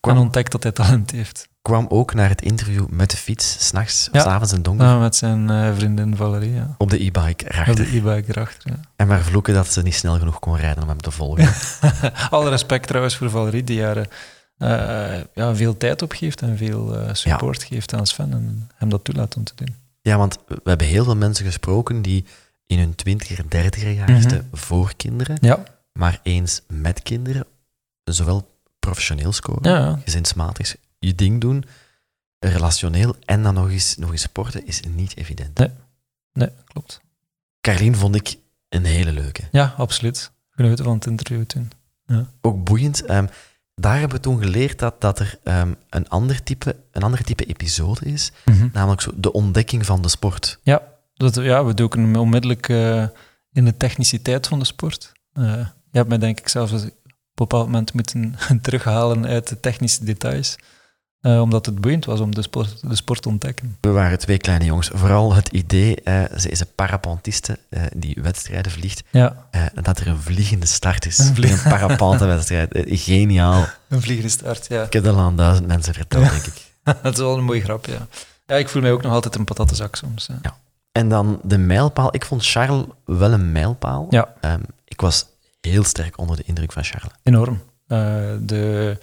[0.00, 1.48] Kwam- En ontdekt dat hij talent heeft.
[1.62, 4.20] Kwam ook naar het interview met de fiets, s'nachts, Ja.
[4.22, 6.52] s'avonds en donker, Ja, met zijn eh, vriendin Valerie.
[6.54, 6.74] Ja.
[6.78, 7.74] op de e-bike Op erachter.
[7.74, 8.70] de e-bike erachter.
[8.70, 8.80] Ja.
[8.96, 11.52] En maar vloeken dat ze niet snel genoeg kon rijden om hem te volgen.
[12.30, 13.96] Alle respect trouwens voor Valerie, die haar
[14.58, 19.36] eh, ja, veel tijd opgeeft en veel support geeft aan Sven en hem dat toelaat
[19.36, 19.74] om te doen.
[20.02, 22.24] Ja, want we hebben heel veel mensen gesproken die
[22.66, 25.62] in hun twintiger, dertiger jaar zitten voor kinderen, Ja,
[25.92, 27.46] maar eens met kinderen,
[28.04, 31.64] zowel professioneel scoren, ja, gezinsmatig je ding doen,
[32.38, 35.58] relationeel en dan nog eens, nog eens sporten, is niet evident.
[35.58, 35.70] Nee.
[36.32, 37.00] nee, klopt.
[37.60, 38.36] Carlien vond ik
[38.68, 39.42] een hele leuke.
[39.50, 40.30] Ja, absoluut.
[40.50, 41.70] Genoten van het interview toen.
[42.40, 43.04] Ook boeiend.
[43.04, 43.26] Ehm,
[43.74, 47.44] daar hebben we toen geleerd dat, dat er ehm, een, ander type, een ander type
[47.44, 48.32] episode is,
[48.72, 50.58] namelijk zo de ontdekking van de sport.
[51.14, 53.06] Dat, ja, we doken hem onmiddellijk eh,
[53.52, 55.12] in de techniciteit van de sport.
[55.32, 56.92] Eh, je hebt mij denk ik zelfs op een
[57.34, 60.56] bepaald moment moeten terughalen uit de technische details,
[61.22, 63.76] eh, omdat het boeiend was om de sport, de sport te ontdekken.
[63.80, 64.90] We waren twee kleine jongens.
[64.94, 69.98] Vooral het idee, eh, ze is een parapentiste eh, die wedstrijden vliegt, Ja, eh, dat
[69.98, 71.18] er een vliegende start is.
[71.18, 72.68] Een Een, vlie- een parapentewedstrijd.
[72.86, 73.64] Geniaal.
[73.88, 74.82] een vliegende start, ja.
[74.82, 76.72] Ik heb dat al aan duizend mensen verteld, denk ik.
[77.02, 78.06] dat is wel een mooie grap, ja.
[78.46, 80.28] Ja, ik voel mij ook nog altijd een patattenzak soms.
[80.42, 80.56] Ja.
[80.92, 82.14] En dan de mijlpaal.
[82.14, 84.06] Ik vond Charles wel een mijlpaal.
[84.10, 84.34] Ja.
[84.40, 85.26] Ehm, ik was
[85.60, 87.12] heel sterk onder de indruk van Charles.
[87.22, 87.62] Enorm.
[87.86, 87.98] Eh,
[88.40, 88.98] de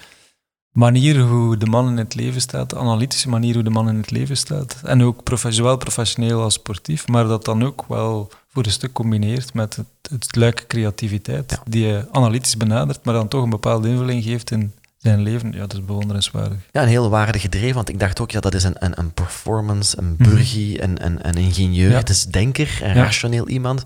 [0.80, 3.96] manier hoe de man in het leven staat, de analytische manier hoe de man in
[3.98, 8.65] het leven staat, en ook zowel professioneel als sportief, maar dat dan ook wel voor
[8.65, 11.62] een stuk combineert met het, het luik creativiteit, Ja.
[11.65, 15.52] die je analytisch benadert, maar dan toch een bepaalde invulling geeft in zijn leven.
[15.52, 16.58] Ja, dat is bewonderenswaardig.
[16.72, 19.12] Ja, een heel waardig gedreven, want ik dacht ook, ja, dat is een, een, een
[19.12, 20.30] performance, een Mhm.
[20.30, 21.98] burgie, een, een, een ingenieur, Ja.
[21.98, 23.04] het is denker, een Ja.
[23.04, 23.84] rationeel iemand.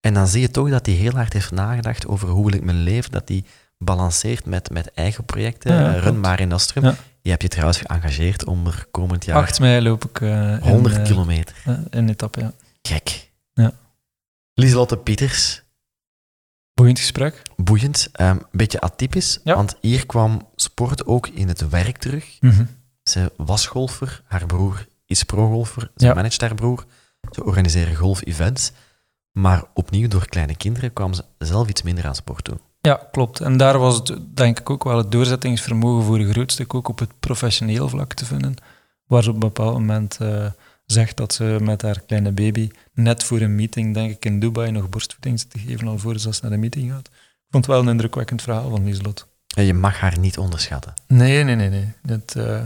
[0.00, 2.64] En dan zie je toch dat hij heel hard heeft nagedacht over hoe wil ik
[2.64, 3.44] mijn leven, dat hij
[3.84, 6.84] balanceert met, met eigen projecten, Ja, eh, Run maar in Astrum.
[6.84, 6.94] Ja.
[7.22, 10.58] Je hebt je trouwens geëngageerd om er komend jaar 8 mei loop ik eh, in,
[10.58, 11.56] 100 eh, kilometer.
[11.90, 12.52] in etappe, ja.
[12.82, 13.30] Gek.
[13.52, 13.72] Ja.
[14.54, 15.62] Lieselotte Pieters,
[16.74, 17.42] Boeiend gesprek.
[17.56, 19.54] boeiend, ehm, een beetje atypisch, Ja.
[19.54, 22.36] want hier kwam sport ook in het werk terug.
[22.40, 22.64] Mhm.
[23.02, 26.14] Ze was golfer, haar broer is pro-golfer, ze Ja.
[26.14, 26.84] managt haar broer,
[27.30, 28.72] ze organiseren golf-events,
[29.32, 32.60] maar opnieuw door kleine kinderen kwam ze zelf iets minder aan sport doen.
[32.86, 33.40] Ja, klopt.
[33.40, 36.88] En daar was het denk ik ook wel het doorzettingsvermogen voor een groot stuk ook
[36.88, 38.54] op het professioneel vlak te vinden.
[39.06, 40.46] Waar ze op een bepaald moment eh,
[40.86, 44.70] zegt dat ze met haar kleine baby net voor een meeting, denk ik, in Dubai
[44.70, 47.06] nog borstvoeding zit te geven alvorens ze naar de meeting gaat.
[47.06, 49.26] Ik vond het wel een indrukwekkend verhaal van Lieslot.
[49.56, 50.94] En je mag haar niet onderschatten.
[51.06, 51.92] Nee, nee, nee, nee.
[52.02, 52.60] Dat, eh,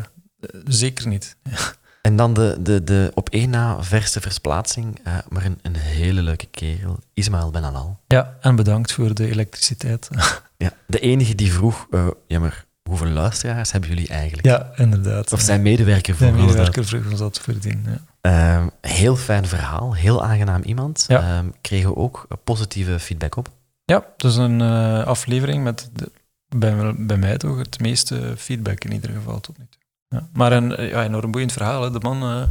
[0.64, 1.36] zeker niet.
[2.08, 6.22] En dan de, de, de op één na verste versplaatsing, eh, maar een, een hele
[6.22, 7.98] leuke kerel, Ismaël Benalal.
[8.06, 10.08] Ja, en bedankt voor de elektriciteit.
[10.56, 14.46] Ja, de enige die vroeg, eh, ja maar hoeveel luisteraars hebben jullie eigenlijk?
[14.46, 15.32] ja, inderdaad.
[15.32, 16.46] Of zijn medewerker vroeg ons dat.
[16.46, 17.86] medewerker vroeg ons dat voordien.
[17.86, 18.00] Ja.
[18.20, 21.04] Ehm, heel fijn verhaal, heel aangenaam iemand.
[21.08, 21.20] Ja.
[21.38, 23.48] Ehm, kregen we ook positieve feedback op.
[23.84, 26.10] Ja, is een eh, aflevering met de-
[26.56, 29.77] bij, bij mij toch het meeste feedback in ieder geval tot nu toe.
[30.08, 30.28] Ja.
[30.32, 31.82] Maar een ja, enorm boeiend verhaal.
[31.82, 31.90] Hè.
[31.90, 32.42] De man eh,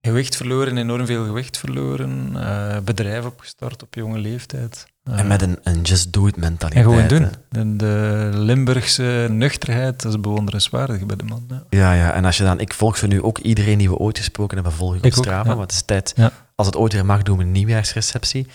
[0.00, 4.86] gewicht verloren, enorm veel gewicht verloren, eh, bedrijf opgestart op jonge leeftijd.
[5.04, 6.84] Eh, En met een, een just do it en mentaliteit.
[6.84, 7.28] gewoon doen.
[7.48, 11.44] De, de Limburgse nuchterheid, dat is bewonderenswaardig bij de man.
[11.48, 11.62] Ja.
[11.70, 14.18] Ja, ja, en als je dan, ik volg ze nu ook iedereen die we ooit
[14.18, 15.50] gesproken hebben, volgen op Ik ook, Strava.
[15.50, 15.56] ja.
[15.56, 16.14] Want het is tijd,
[16.54, 18.46] als het ooit weer mag, doen we een nieuwjaarsreceptie.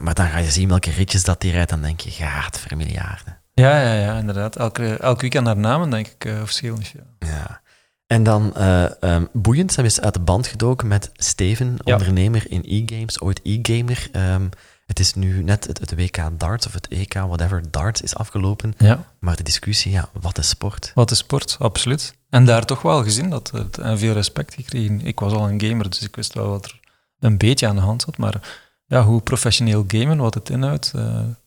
[0.00, 2.76] Maar dan ga je zien welke ritjes dat die rijdt, dan denk je, gaat voor
[2.76, 3.35] miljarden.
[3.60, 4.56] Ja, ja, ja, inderdaad.
[4.56, 6.86] Elke, elk weekend naar namen, denk ik, uh, verschillend.
[6.86, 7.00] Ja.
[7.28, 7.60] Ja.
[8.06, 11.92] En dan eh, ehm, boeiend, ze is uit de band gedoken met Steven, Ja.
[11.92, 14.08] ondernemer in e-games, ooit e-gamer.
[14.12, 14.48] ehm,
[14.86, 18.74] Het is nu net het, het WK darts of het EK, whatever, darts is afgelopen.
[18.78, 19.04] Ja.
[19.18, 20.90] Maar de discussie, ja, wat is sport?
[20.94, 21.56] Wat is sport?
[21.58, 22.14] Absoluut.
[22.30, 25.00] En daar toch wel gezien dat het, en veel respect gekregen.
[25.00, 26.80] Ik was al een gamer, dus ik wist wel wat er
[27.20, 28.16] een beetje aan de hand zat.
[28.18, 31.02] Maar ja, hoe professioneel gamen, wat het inhoudt, uh,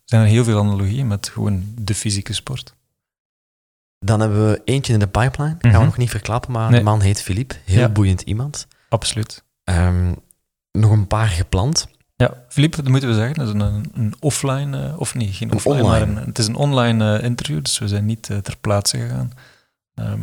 [0.05, 2.73] zijn er heel veel analogieën met gewoon de fysieke sport.
[3.99, 5.55] Dan hebben we eentje in de pipeline.
[5.59, 5.79] Gaan Mhm.
[5.79, 6.79] we nog niet verklappen, maar Nee.
[6.79, 7.55] de man heet Philippe.
[7.65, 7.89] Heel Ja.
[7.89, 8.67] boeiend iemand.
[8.89, 9.43] Absoluut.
[9.63, 10.13] Ehm,
[10.71, 11.87] nog een paar gepland.
[12.15, 15.49] Ja, Philippe, dat moeten we zeggen, dat is een, een offline, eh, of nee, geen
[15.49, 16.05] Een offline, online.
[16.05, 19.31] maar een, het is een online eh, interview, dus we zijn niet ter plaatse gegaan.
[19.95, 20.19] Ehm,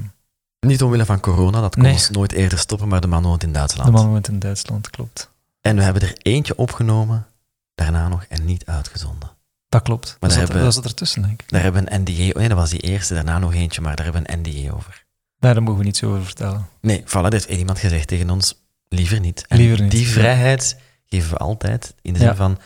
[0.66, 1.92] Niet omwille van corona, dat kon Nee.
[1.92, 3.86] ons nooit eerder stoppen, maar de man woont in Duitsland.
[3.86, 5.30] de man woont in Duitsland, klopt.
[5.66, 7.26] En we hebben er eentje opgenomen,
[7.74, 9.30] daarna nog en niet uitgezonden.
[9.68, 10.06] Dat klopt.
[10.06, 11.48] Maar dat, daar zat, hebben- dat ertussen, denk ik.
[11.50, 13.96] Daar hebben we een NDA, oh nee, dat was die eerste, daarna nog eentje, maar
[13.96, 15.04] daar hebben we een NDA over.
[15.38, 16.68] Nee, daar mogen we niet zo over vertellen.
[16.80, 18.54] Nee, voilà, er heeft iemand gezegd tegen ons,
[18.88, 19.44] liever niet.
[19.48, 20.76] En Liever niet, die vrijheid
[21.06, 22.34] geven we altijd, in de zin Ja.
[22.34, 22.58] van,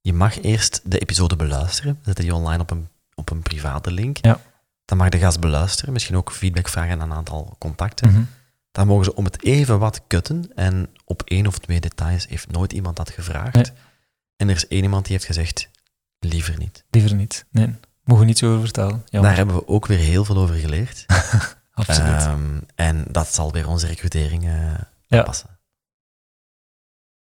[0.00, 3.90] je mag eerst de episode beluisteren, we zetten die online op een, op een private
[3.90, 4.16] link.
[4.20, 4.40] Ja.
[4.84, 8.08] Dan mag de gast beluisteren, misschien ook feedback vragen aan een aantal contacten.
[8.10, 8.22] Mhm.
[8.70, 10.50] Dan mogen ze om het even wat kutten.
[10.54, 13.54] En op één of twee details heeft nooit iemand dat gevraagd.
[13.54, 13.64] Nee.
[14.36, 15.70] En er is één iemand die heeft gezegd,
[16.18, 16.84] liever niet.
[16.90, 17.44] Liever niet.
[17.50, 19.02] Nee, mogen we niet zo over vertellen.
[19.04, 19.28] Jammer.
[19.30, 21.04] Daar hebben we ook weer heel veel over geleerd.
[21.72, 22.12] Absoluut.
[22.22, 24.74] Ehm, en dat zal weer onze recrutering eh
[25.06, 25.22] Ja.
[25.22, 25.58] passen.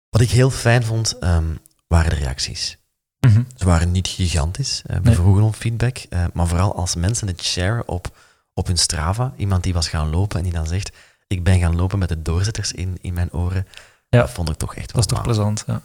[0.10, 1.55] Wat ik heel fijn vond, ehm,
[1.88, 2.77] waren de reacties.
[3.19, 3.43] Mhm.
[3.55, 4.81] Ze waren niet gigantisch.
[4.86, 5.15] eh, we Nee.
[5.15, 5.97] vroegen om feedback.
[5.97, 8.17] eh, maar vooral als mensen het sharen op,
[8.53, 9.34] op hun Strava.
[9.38, 10.91] Iemand die was gaan lopen en die dan zegt...
[11.27, 13.67] Ik ben gaan lopen met de doorzetters in, in mijn oren.
[14.09, 14.19] Ja.
[14.19, 15.81] Dat vond ik toch echt Dat is wel toch plezant, ja.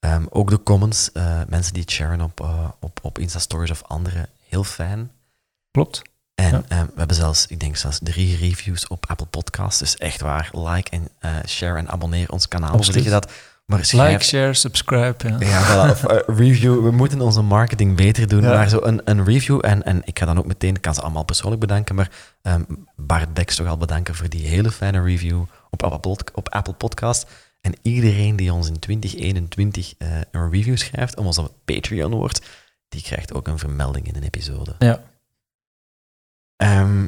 [0.00, 3.82] Ehm, ook de comments, eh, mensen die het sharen op, eh, op, op Insta-stories of
[3.82, 5.10] andere, heel fijn.
[5.70, 6.02] Klopt.
[6.34, 6.62] En Ja.
[6.68, 9.78] ehm, we hebben zelfs, ik denk zelfs drie reviews op Apple Podcasts.
[9.78, 12.70] Dus echt waar, like en eh, share en abonneer ons kanaal.
[12.72, 13.04] Absoluut.
[13.04, 13.32] je dat?
[13.66, 15.28] Maar schrijf, Like, share, subscribe.
[15.28, 15.36] Ja.
[15.40, 16.82] Ja, voilà, of eh, review.
[16.82, 18.42] We moeten onze marketing beter doen.
[18.42, 18.52] Ja.
[18.52, 21.00] Maar zo een, een review, en, en ik ga dan ook meteen, ik kan ze
[21.00, 22.10] allemaal persoonlijk bedanken, maar
[22.42, 22.62] ehm,
[22.96, 27.26] Bart Beks toch al bedanken voor die hele fijne review op Apple, op Apple Podcast.
[27.60, 32.46] En iedereen die ons in 2021 eh, een review schrijft, om ons op Patreon wordt,
[32.88, 34.74] die krijgt ook een vermelding in een episode.
[34.78, 35.02] Ja.
[36.56, 37.06] Ehm,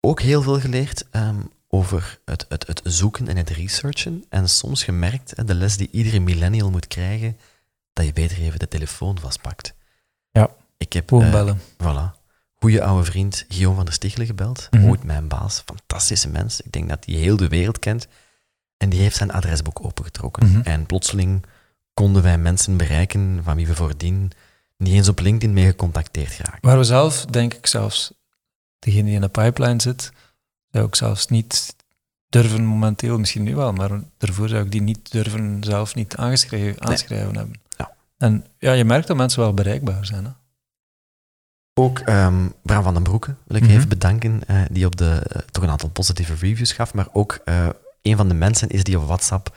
[0.00, 1.40] ook heel veel geleerd ehm,
[1.72, 4.24] over het, het, het zoeken en het researchen.
[4.28, 7.36] En soms gemerkt, de les die iedere millennial moet krijgen,
[7.92, 9.74] dat je beter even de telefoon vastpakt.
[10.30, 11.60] Ja, Ik heb, Gewoon eh, bellen.
[11.82, 12.18] voilà,
[12.54, 14.68] goede oude vriend Guillaume van der Stichelen gebeld.
[14.70, 14.88] Mhm.
[14.88, 16.60] Ooit mijn baas, fantastische mens.
[16.60, 18.06] Ik denk dat hij heel de wereld kent.
[18.76, 20.48] En die heeft zijn adresboek opengetrokken.
[20.50, 20.60] Mhm.
[20.60, 21.44] En plotseling
[21.94, 24.30] konden wij mensen bereiken van wie we voordien
[24.76, 26.58] niet eens op LinkedIn mee gecontacteerd geraken.
[26.60, 28.12] Waar we zelf, denk ik zelfs,
[28.78, 30.12] degene die in de pipeline zit,
[30.70, 31.74] zou ik zelfs niet
[32.28, 36.82] durven momenteel, misschien nu wel, maar daarvoor zou ik die niet durven zelf niet aangeschreven,
[36.88, 37.60] aanschrijven hebben.
[37.76, 37.90] Ja.
[38.18, 40.24] En ja, je merkt dat mensen wel bereikbaar zijn.
[40.24, 40.30] Hè?
[41.74, 43.72] Ook ehm Bram van den Broeke wil ik Mhm.
[43.72, 47.40] even bedanken, eh, die op de eh, toch een aantal positieve reviews gaf, maar ook
[47.44, 47.68] eh,
[48.02, 49.56] een van de mensen is die op WhatsApp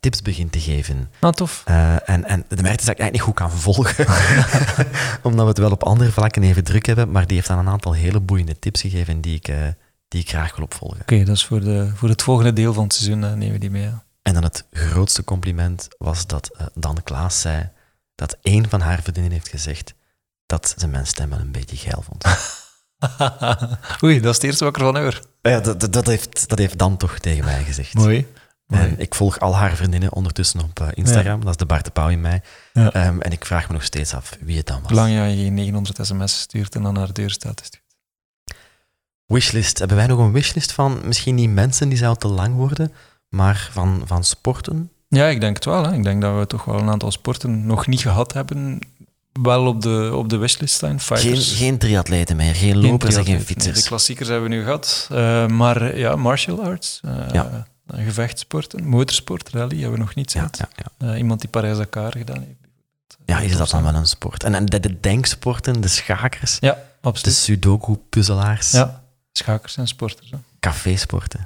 [0.00, 1.10] tips begint te geven.
[1.20, 1.62] Nou, tof.
[1.64, 4.06] En, en de merk is dat ik eigenlijk niet goed kan volgen,
[5.22, 7.68] omdat we het wel op andere vlakken even druk hebben, maar die heeft dan een
[7.68, 9.52] aantal hele boeiende tips gegeven die ik,
[10.14, 11.00] die ik graag wil opvolgen.
[11.00, 13.58] Oké, dat is voor, de, voor het volgende deel van het seizoen, eh, nemen we
[13.58, 13.82] die mee.
[13.82, 14.04] ja.
[14.22, 17.70] En dan het grootste compliment was dat eh, Dan Klaas zei
[18.14, 19.94] dat één van haar vriendinnen heeft gezegd
[20.46, 22.24] dat ze mijn stem wel een beetje geil vond.
[24.04, 25.20] Oei, dat is het eerste wat ik ervan hoor.
[25.42, 27.94] Ja, dat, dat, heeft, dat heeft Dan toch tegen mij gezegd.
[27.94, 28.26] Mooi.
[28.66, 31.40] En ik volg al haar vriendinnen ondertussen op eh, Instagram.
[31.40, 32.42] Dat is de Bart de Pauw in mij.
[32.72, 32.92] Ja.
[32.92, 34.90] Ehm, en ik vraag me nog steeds af wie het dan was.
[34.90, 37.70] Zolang je geen 900 sms stuurt en dan naar de deur staat.
[39.26, 39.78] Wishlist.
[39.78, 42.92] Hebben wij nog een wishlist van misschien niet mensen die zou te lang worden,
[43.28, 44.90] maar van, van sporten?
[45.08, 45.84] Ja, ik denk het wel.
[45.84, 45.92] Hè.
[45.94, 48.78] Ik denk dat we toch wel een aantal sporten nog niet gehad hebben.
[49.42, 51.00] Wel op de, op de wishlist staan.
[51.00, 53.82] Geen, geen triatleten meer, geen Geen lopers en geen fietsers.
[53.82, 55.08] De klassiekers hebben we nu gehad.
[55.10, 57.00] Eh, maar ja, martial arts,
[57.32, 57.66] Ja.
[57.86, 60.58] gevechtsporten, motorsport, rally hebben we nog niet gehad.
[60.58, 61.12] ja, ja.
[61.12, 62.58] Eh, iemand die Parijs-Dakar gedaan heeft.
[63.24, 64.44] ja, is dat dan wel een sport?
[64.44, 67.36] En, en de, de denksporten, de schakers, Ja, de absoluut.
[67.36, 69.03] sudoku-puzzelaars, Ja,
[69.38, 70.30] schakers en sporters.
[70.30, 70.36] Hè.
[70.60, 71.40] cafésporten.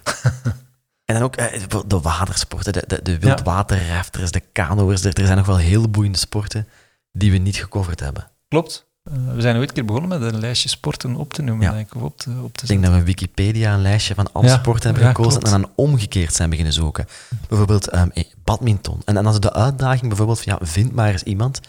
[1.04, 5.04] en dan ook eh, de watersporten, de, de, de wildwaterrafters, de kanoers.
[5.04, 6.68] Er, er zijn nog wel heel boeiende sporten
[7.12, 8.30] die we niet gecoverd hebben.
[8.48, 8.86] Klopt.
[9.04, 11.72] Eh, we zijn ooit een keer begonnen met een lijstje sporten op te noemen, Ja.
[11.72, 14.46] denk ik, op te, op te Ik denk dat we Wikipedia een lijstje van alle
[14.46, 15.54] Ja, sporten hebben ja, gekozen klopt.
[15.54, 17.06] en dan omgekeerd zijn beginnen zoeken.
[17.48, 19.02] Bijvoorbeeld ehm, eh, badminton.
[19.04, 21.60] En, en als de uitdaging bijvoorbeeld van, ja, vind maar eens iemand.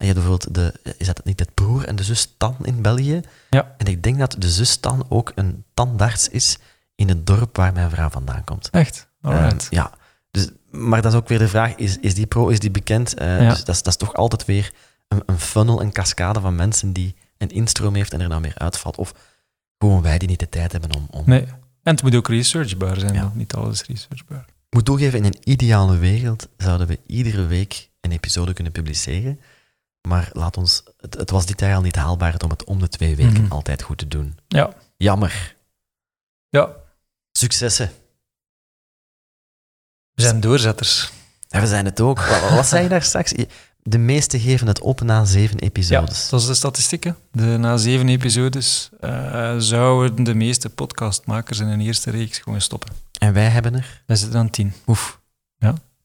[0.00, 2.82] En je hebt bijvoorbeeld, de, is dat niet het broer en de zus Tan in
[2.82, 3.20] België?
[3.50, 3.74] Ja.
[3.76, 6.58] En ik denk dat de zus Tan ook een tandarts is
[6.94, 8.70] in het dorp waar mijn vrouw vandaan komt.
[8.70, 9.08] Echt?
[9.22, 9.62] Alright.
[9.64, 9.90] Ehm, ja,
[10.30, 13.14] dus maar dat is ook weer de vraag, is, is die pro, is die bekend?
[13.14, 13.48] Eh, Ja.
[13.48, 14.72] Dus dat is, dat is toch altijd weer
[15.08, 18.58] een, een funnel, een cascade van mensen die een instroom heeft en er dan weer
[18.58, 18.96] uitvalt.
[18.96, 19.14] Of
[19.78, 21.06] gewoon wij die niet de tijd hebben om...
[21.10, 21.22] om...
[21.26, 21.46] Nee.
[21.82, 23.14] En het moet ook researchbaar zijn.
[23.14, 23.32] Ja.
[23.34, 24.44] Niet alles researchbaar.
[24.68, 29.40] Ik moet toegeven, in een ideale wereld zouden we iedere week een episode kunnen publiceren.
[30.08, 32.88] Maar laat ons, het, het was dit jaar al niet haalbaar om het om de
[32.88, 33.52] twee weken Mhm.
[33.52, 34.38] altijd goed te doen.
[34.48, 34.72] Ja.
[34.96, 35.56] Jammer.
[36.48, 36.70] Ja.
[37.32, 37.90] Successen.
[40.12, 41.12] We zijn doorzetters.
[41.48, 42.20] Ja, we zijn het ook.
[42.26, 43.34] Wat, wat zei je daar straks?
[43.82, 46.28] De meesten geven het op na zeven Ja, episodes.
[46.28, 47.16] dat is de statistieken.
[47.32, 52.92] De, na zeven episodes eh, zouden de meeste podcastmakers in een eerste reeks gewoon stoppen.
[53.18, 54.72] En wij hebben er, Wij zitten aan tien.
[54.86, 55.20] oef,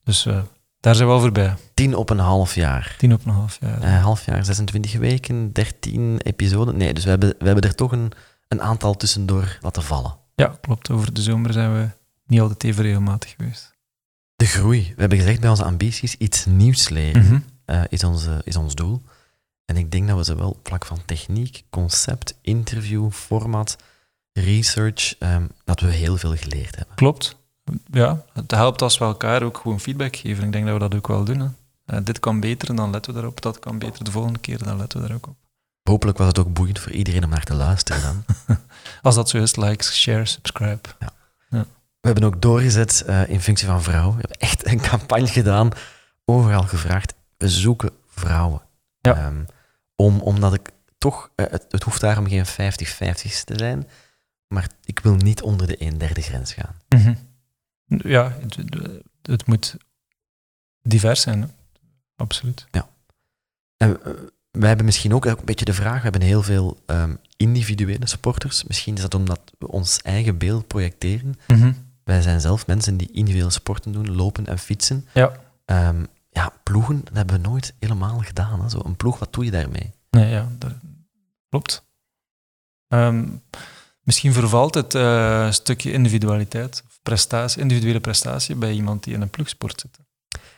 [0.03, 0.41] Dus eh,
[0.85, 1.55] daar zijn we al voorbij.
[1.73, 2.95] tien op een half jaar.
[2.97, 3.83] Tien op een half jaar.
[3.83, 6.77] Een half jaar, 26 weken, 13 episoden.
[6.77, 8.11] Nee, dus we hebben, we hebben er toch een,
[8.47, 10.15] een aantal tussendoor laten vallen.
[10.35, 10.89] Ja, klopt.
[10.89, 11.89] Over de zomer zijn we
[12.25, 13.73] niet altijd even regelmatig geweest.
[14.35, 14.81] De groei.
[14.95, 17.39] We hebben gezegd bij onze ambities, iets nieuws leren Mhm.
[17.65, 19.01] eh, is, onze, is ons doel.
[19.65, 23.75] En ik denk dat we zowel op vlak van techniek, concept, interview, format,
[24.33, 26.95] research, ehm, dat we heel veel geleerd hebben.
[26.95, 27.37] Klopt.
[27.91, 30.43] Ja, het helpt als we elkaar ook gewoon feedback geven.
[30.43, 31.39] Ik denk dat we dat ook wel doen.
[31.39, 31.47] Hè.
[31.85, 33.41] Eh, dit kan beter, en dan letten we daarop.
[33.41, 35.35] Dat kan beter de volgende keer, dan letten we daar ook op.
[35.83, 38.25] Hopelijk was het ook boeiend voor iedereen om naar te luisteren dan.
[39.01, 40.89] Als dat zo is, likes, share, subscribe.
[42.05, 44.15] We hebben ook doorgezet eh, in functie van vrouwen.
[44.15, 45.69] We hebben echt een campagne gedaan,
[46.25, 47.13] overal gevraagd.
[47.37, 48.61] We zoeken vrouwen.
[49.01, 49.15] Ja.
[49.15, 49.43] Ehm,
[49.95, 53.87] om, omdat ik toch, eh, het, het hoeft daarom geen 50-50's te zijn,
[54.47, 56.75] maar ik wil niet onder de 1 derde grens gaan.
[56.89, 57.13] Mhm.
[57.87, 58.57] Ja, het,
[59.21, 59.75] het moet
[60.81, 61.41] divers zijn.
[61.41, 61.47] hè.
[62.15, 62.65] Absoluut.
[63.77, 64.11] En eh,
[64.51, 68.63] wij hebben misschien ook een beetje de vraag, we hebben heel veel ehm, individuele supporters.
[68.63, 71.35] Misschien is dat omdat we ons eigen beeld projecteren.
[71.47, 71.73] Mhm.
[72.03, 75.07] Wij zijn zelf mensen die individuele sporten doen, lopen en fietsen.
[75.13, 75.31] Ja.
[75.65, 78.61] Ehm, ja, ploegen, dat hebben we nooit helemaal gedaan.
[78.61, 78.69] Hè.
[78.69, 79.93] Zo, een ploeg, wat doe je daarmee?
[80.09, 80.71] Nee, ja, dat
[81.49, 81.83] klopt.
[82.87, 83.27] Ehm,
[84.01, 89.79] misschien vervalt het eh, stukje individualiteit, prestatie, individuele prestatie bij iemand die in een ploegsport
[89.81, 89.99] zit.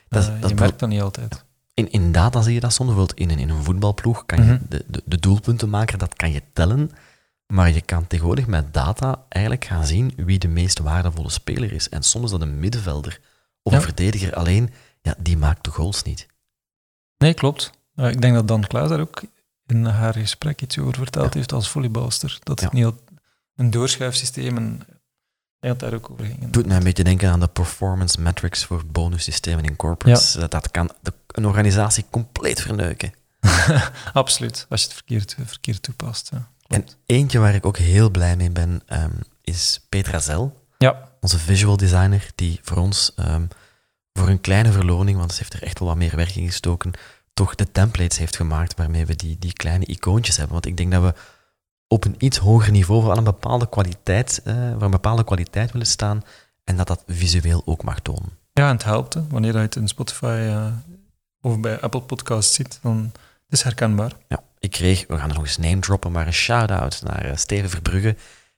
[0.10, 1.46] Dat Eh, dat je merkt dat niet altijd.
[1.74, 2.90] In, in data zie je dat soms.
[2.90, 4.58] Bijvoorbeeld in een, in een voetbalploeg kan je Mhm.
[4.70, 6.92] de, de, de doelpunten maken, dat kan je tellen.
[7.54, 11.90] Maar je kan tegenwoordig met data eigenlijk gaan zien wie de meest waardevolle speler is.
[11.90, 13.20] En soms is dat een middenvelder
[13.64, 13.78] of Ja.
[13.78, 14.36] een verdediger.
[14.36, 16.28] Alleen, ja, die maakt de goals niet.
[17.18, 17.72] Nee, klopt.
[17.96, 19.22] Eh, ik denk dat Dan Klaas daar ook
[19.66, 21.40] in haar gesprek iets over verteld Ja.
[21.40, 22.40] heeft als volleybalster.
[22.44, 22.78] Dat het Ja.
[22.78, 23.00] niet al-
[23.56, 24.82] een doorschuifsysteem en
[25.68, 26.40] hij had daar ook over ging.
[26.42, 30.32] Het doet mij een beetje denken aan de performance metrics voor bonussystemen in corporates.
[30.32, 33.14] Dat, dat kan de, een organisatie compleet verneuken.
[34.14, 36.30] Absoluut, als je het verkeerd, verkeerd toepast.
[36.34, 36.48] Ja.
[36.68, 40.66] En eentje waar ik ook heel blij mee ben, ehm, is Petra Zel.
[40.78, 43.46] ja, onze visual designer, die voor ons ehm,
[44.14, 46.92] voor een kleine verloning, want ze heeft er echt wel wat meer werk in gestoken,
[47.34, 50.54] toch de templates heeft gemaakt waarmee we die, die kleine icoontjes hebben.
[50.54, 51.14] Want ik denk dat we
[51.88, 55.88] op een iets hoger niveau voor een bepaalde kwaliteit, eh, voor een bepaalde kwaliteit willen
[55.88, 56.24] staan
[56.64, 58.30] en dat dat visueel ook mag tonen.
[58.54, 59.14] Ja, en het helpt.
[59.14, 59.28] Hè.
[59.30, 60.68] Wanneer je het in Spotify eh,
[61.42, 63.12] of bij Apple Podcasts ziet, dan
[63.50, 64.12] is het herkenbaar.
[64.28, 67.36] Ja, ik kreeg, we gaan er nog eens name droppen, maar een shout-out naar eh,
[67.36, 68.16] Steven Verbrugge,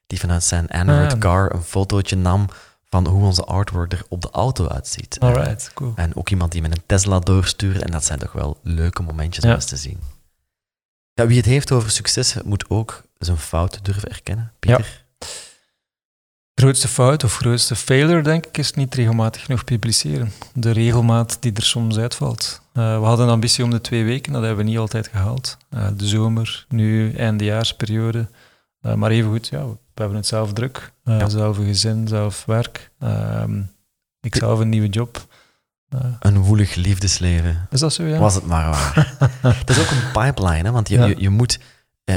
[0.08, 1.20] die vanuit zijn Android Ah.
[1.20, 2.48] car een fotootje nam
[2.90, 5.18] van hoe onze artwork er op de auto uitziet.
[5.20, 5.92] Alright, cool.
[5.96, 7.82] En ook iemand die met een Tesla doorstuurt.
[7.82, 9.56] En dat zijn toch wel leuke momentjes om Ja.
[9.56, 10.00] eens te zien.
[11.14, 14.52] Ja, wie het heeft over successen, moet ook zijn fouten durven erkennen.
[14.60, 15.06] Pieter?
[16.56, 20.32] Grootste fout of grootste failure, denk ik, is niet regelmatig genoeg publiceren.
[20.54, 22.62] De regelmaat die er soms uitvalt.
[22.74, 25.58] Eh, we hadden een ambitie om de twee weken, dat hebben we niet altijd gehaald.
[25.70, 28.28] Eh, de zomer, nu eindejaarsperiode.
[28.82, 30.92] Eh, maar evengoed, ja, we hebben het zelf druk.
[31.04, 31.30] Ja.
[31.30, 32.92] Zelf een gezin, zelf werk.
[33.00, 33.62] Ehm,
[34.22, 35.28] ik zelf een nieuwe job.
[36.20, 37.68] Een woelig liefdesleven.
[37.70, 38.18] is dat zo, ja?
[38.18, 39.16] Was het maar waar.
[39.58, 41.06] Het is ook een pipeline, hè, want je, Ja.
[41.06, 41.60] je, je moet...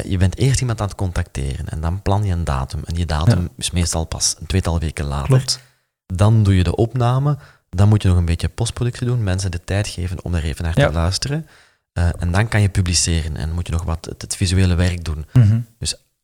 [0.09, 2.81] je bent eerst iemand aan het contacteren en dan plan je een datum.
[2.85, 3.49] En die datum Ja.
[3.57, 5.27] is meestal pas een tweetal weken later.
[5.29, 5.61] Klopt.
[6.07, 7.39] Dan doe je de opname.
[7.71, 9.23] Dan moet je nog een beetje postproductie doen.
[9.23, 10.87] Mensen de tijd geven om er even naar Ja.
[10.87, 11.47] te luisteren.
[11.93, 15.05] Eh, en dan kan je publiceren en moet je nog wat het, het visuele werk
[15.05, 15.27] doen.
[15.33, 15.61] Mhm.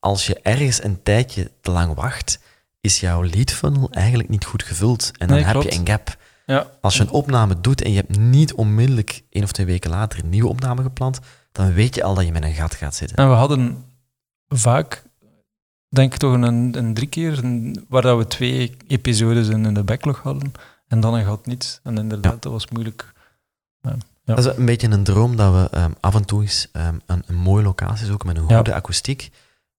[0.01, 2.39] als je ergens een tijdje te lang wacht,
[2.81, 5.11] is jouw lead funnel eigenlijk niet goed gevuld.
[5.19, 5.73] En dan Nee, heb klopt.
[5.73, 6.17] je een gap.
[6.47, 6.71] Ja.
[6.81, 10.19] Als je een opname doet en je hebt niet onmiddellijk één of twee weken later
[10.25, 11.19] een nieuwe opname gepland,
[11.53, 13.17] dan weet je al dat je met een gat gaat zitten.
[13.17, 13.85] En we hadden
[14.49, 15.03] vaak,
[15.89, 19.75] denk ik toch een, een drie keer, een- waar dat we twee episodes in, in
[19.75, 20.53] de backlog hadden
[20.89, 21.81] en dan een gat niet.
[21.83, 23.13] En inderdaad, dat was moeilijk.
[23.83, 23.97] Ja.
[24.25, 27.23] Dat is een beetje een droom dat we ehm, af en toe eens ehm, een,
[27.27, 29.31] een mooie locatie zoeken met een goede akoestiek.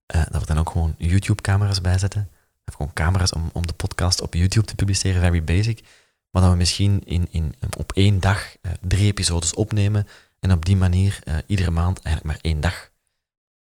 [0.05, 2.29] Eh, dat we dan ook gewoon YouTube-camera's bijzetten.
[2.65, 5.83] Of gewoon camera's om, om de podcast op YouTube te publiceren, very basic.
[6.31, 10.07] maar dat we misschien in, in, op één dag eh, drie episodes opnemen
[10.39, 12.89] en op die manier eh, iedere maand eigenlijk maar één dag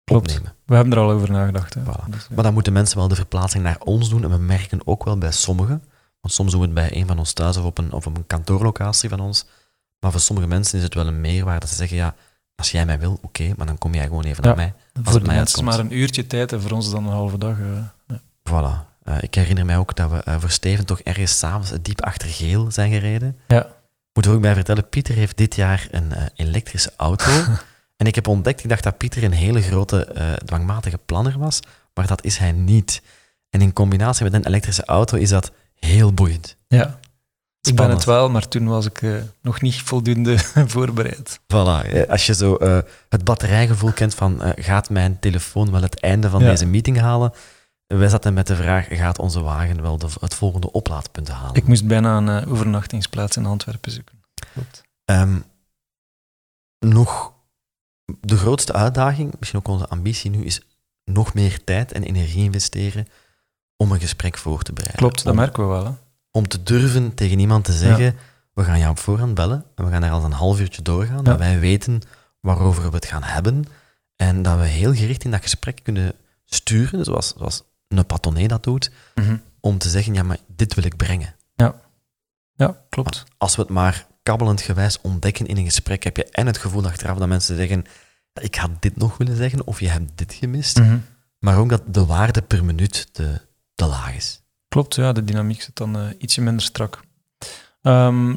[0.04, 0.30] Klopt.
[0.30, 0.54] opnemen.
[0.64, 1.74] We hebben er al over nagedacht.
[1.74, 1.80] Hè.
[1.82, 2.08] Voilà.
[2.08, 2.34] Dus, ja.
[2.34, 4.22] Maar dan moeten mensen wel de verplaatsing naar ons doen.
[4.24, 5.82] En we merken ook wel bij sommigen,
[6.20, 8.16] want soms doen we het bij een van ons thuis of op een, of op
[8.16, 9.46] een kantoorlocatie van ons.
[10.00, 12.14] Maar voor sommige mensen is het wel een meerwaarde dat ze zeggen, ja,
[12.54, 14.48] als jij mij wil, oké, maar dan kom jij gewoon even Ja.
[14.48, 14.74] naar mij.
[15.02, 15.66] voor het de mij mensen is uitkomt.
[15.66, 17.58] maar een uurtje tijd en voor ons dan een halve dag.
[17.58, 17.66] eh,
[18.06, 18.20] ja.
[18.50, 18.86] Voilà.
[19.04, 22.70] Eh, ik herinner mij ook dat we voor Steven toch ergens s'avonds diep achter geel
[22.70, 23.36] zijn gereden.
[23.46, 23.66] Ja.
[24.18, 27.30] Moet er ook bij vertellen, Pieter heeft dit jaar een eh, elektrische auto.
[27.96, 31.60] en ik heb ontdekt, ik dacht dat Pieter een hele grote eh, dwangmatige planner was,
[31.94, 33.02] maar dat is hij niet.
[33.50, 36.56] En in combinatie met een elektrische auto is dat heel boeiend.
[36.68, 36.98] ja.
[37.60, 40.38] Ik ben het wel, maar toen was ik eh, nog niet voldoende
[40.74, 41.38] voorbereid.
[41.40, 42.08] Voilà.
[42.08, 42.56] Als je zo
[43.08, 46.50] het batterijgevoel kent van gaat mijn telefoon wel het einde van Ja.
[46.50, 47.32] deze meeting halen?
[47.88, 51.54] Wij zaten met de vraag, gaat onze wagen wel de, het volgende oplaadpunt halen?
[51.54, 54.24] Ik moest bijna een eh, overnachtingsplaats in Antwerpen zoeken.
[54.52, 54.82] Klopt.
[55.04, 55.38] Ehm,
[56.78, 57.32] nog
[58.20, 60.60] de grootste uitdaging, misschien ook onze ambitie nu, is
[61.04, 63.06] nog meer tijd en energie investeren
[63.76, 65.00] om een gesprek voor te bereiden.
[65.00, 65.84] Klopt, dat om, merken we wel.
[65.84, 65.92] Hè.
[66.30, 68.16] om te durven tegen iemand te zeggen,
[68.52, 71.24] we gaan jou op voorhand bellen en we gaan daar al een half uurtje doorgaan,
[71.24, 72.00] dat wij weten
[72.40, 73.64] waarover we het gaan hebben
[74.16, 76.12] en dat we heel gericht in dat gesprek kunnen
[76.44, 78.90] sturen, zoals, zoals een patonné dat doet,
[79.60, 81.34] om te zeggen, ja, maar dit wil ik brengen.
[82.56, 83.24] Ja, klopt.
[83.36, 86.86] als we het maar kabbelend gewijs ontdekken in een gesprek, heb je en het gevoel
[86.86, 87.84] achteraf dat mensen zeggen,
[88.32, 90.98] "Ja, ik had dit nog willen zeggen, of je hebt dit gemist, Mhm.
[91.38, 93.40] maar ook dat de waarde per minuut te,
[93.74, 94.42] te laag is.
[94.68, 97.00] Klopt, ja, de dynamiek zit dan eh, ietsje minder strak.
[97.82, 98.36] Ehm,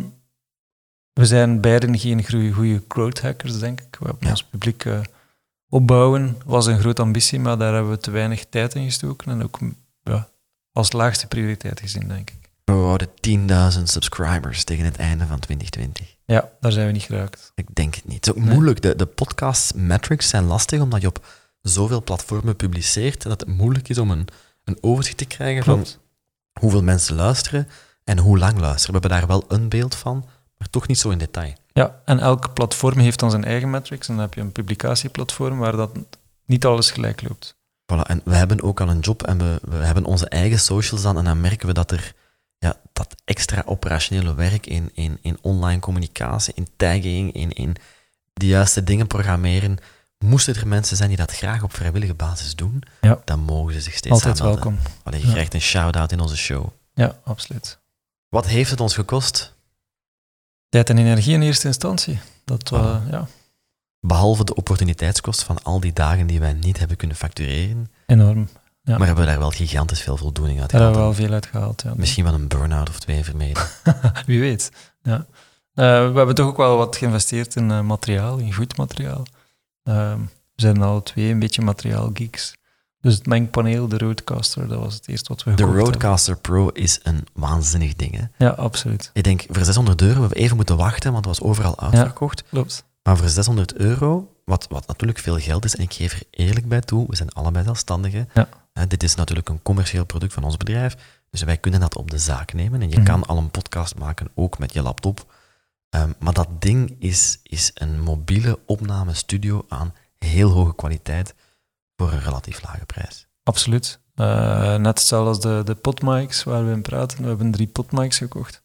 [1.14, 3.96] we zijn beiden geen goede growth hackers, denk ik.
[4.00, 4.30] We hebben Ja.
[4.30, 5.00] ons publiek eh,
[5.72, 9.44] opbouwen, was een grote ambitie, maar daar hebben we te weinig tijd in gestoken en
[9.44, 9.60] ook
[10.04, 10.30] ja,
[10.72, 12.50] als laagste prioriteit gezien, denk ik.
[12.64, 13.08] We wouden
[13.78, 16.16] 10.000 subscribers tegen het einde van 2020.
[16.26, 17.52] Ja, daar zijn we niet geraakt.
[17.56, 18.26] Ik denk het niet.
[18.26, 18.54] Het is ook Nee.
[18.54, 18.82] moeilijk.
[18.82, 21.26] De, de podcast metrics zijn lastig, omdat je op
[21.62, 24.28] zoveel platformen publiceert, dat het moeilijk is om een,
[24.64, 25.86] een overzicht te krijgen van
[26.60, 27.68] hoeveel mensen luisteren
[28.04, 28.96] en hoe lang luisteren.
[28.96, 30.26] We hebben daar wel een beeld van,
[30.58, 31.54] maar toch niet zo in detail.
[31.74, 34.08] Ja, en elk platform heeft dan zijn eigen metrics.
[34.08, 35.92] En dan heb je een publicatieplatform waar dat
[36.46, 37.56] niet alles gelijk loopt.
[37.94, 41.02] Voilà, en we hebben ook al een job en we, we hebben onze eigen socials
[41.02, 41.18] dan.
[41.18, 42.14] En dan merken we dat er
[42.58, 47.76] ja, dat extra operationele werk in, in, in online communicatie, in tagging, in, in
[48.34, 49.78] de juiste dingen programmeren.
[50.26, 53.20] Moesten er mensen zijn die dat graag op vrijwillige basis doen, Ja.
[53.26, 54.64] dan mogen ze zich steeds Altijd aanmelden.
[54.64, 54.84] welkom.
[55.04, 55.32] Allee, je Ja.
[55.32, 56.68] krijgt een shout-out in onze show.
[56.94, 57.80] Ja, absoluut.
[58.30, 59.54] Wat heeft het ons gekost?
[60.72, 62.20] Tijd en energie in eerste instantie.
[62.46, 63.28] Dat, eh, ja,
[64.00, 68.48] Behalve de opportuniteitskost van al die dagen die wij niet hebben kunnen factureren, enorm.
[68.84, 68.98] Ja.
[68.98, 71.46] maar hebben we daar wel gigantisch veel voldoening uit Daar hebben we wel veel uit
[71.46, 71.82] gehaald.
[71.82, 71.94] Ja.
[71.96, 73.64] Misschien wel een burn-out of twee vermeden.
[74.26, 74.72] Wie weet.
[75.02, 75.26] Ja.
[75.74, 79.26] Eh, we hebben toch ook wel wat geïnvesteerd in eh, materiaal, in goed materiaal.
[79.84, 80.20] Ehm,
[80.56, 82.54] we zijn alle twee een beetje materiaalgeeks.
[83.02, 85.80] Dus het mengpaneel, de Roadcaster, dat was het eerste wat we De hebben.
[85.80, 88.16] Roadcaster Pro is een waanzinnig ding.
[88.18, 88.46] Hè?
[88.46, 89.10] Ja, absoluut.
[89.14, 92.44] Ik denk, voor 600 euro, we hebben even moeten wachten, want het was overal uitverkocht.
[92.50, 92.86] Klopt.
[93.04, 96.68] Maar voor 600 euro, wat, wat natuurlijk veel geld is, en ik geef er eerlijk
[96.68, 98.30] bij toe, we zijn allebei zelfstandigen.
[98.34, 98.48] Ja.
[98.74, 100.96] Hè, dit is natuurlijk een commercieel product van ons bedrijf,
[101.30, 102.82] dus wij kunnen dat op de zaak nemen.
[102.82, 103.06] En je Mhm.
[103.06, 105.34] kan al een podcast maken, ook met je laptop.
[105.90, 111.34] Ehm, maar dat ding is, is een mobiele opnamestudio aan heel hoge kwaliteit
[111.96, 113.28] voor een relatief lage prijs.
[113.44, 114.00] Absoluut.
[114.16, 117.22] Eh, net hetzelfde als de, de potmics waar we in praten.
[117.22, 118.62] We hebben drie potmics gekocht.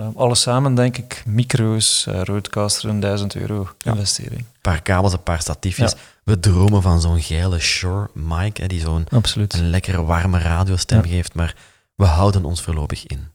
[0.00, 3.92] Uh, alles samen, denk ik, micro's, uh, Roadcaster, een 1000 euro Ja.
[3.92, 4.40] investering.
[4.40, 5.94] Een paar kabels, een paar statiefjes.
[6.24, 9.06] We dromen van zo'n geile Shure mic, hè, die zo'n
[9.48, 11.08] een lekkere warme radiostem Ja.
[11.10, 11.56] geeft, maar
[11.94, 13.28] we houden ons voorlopig in.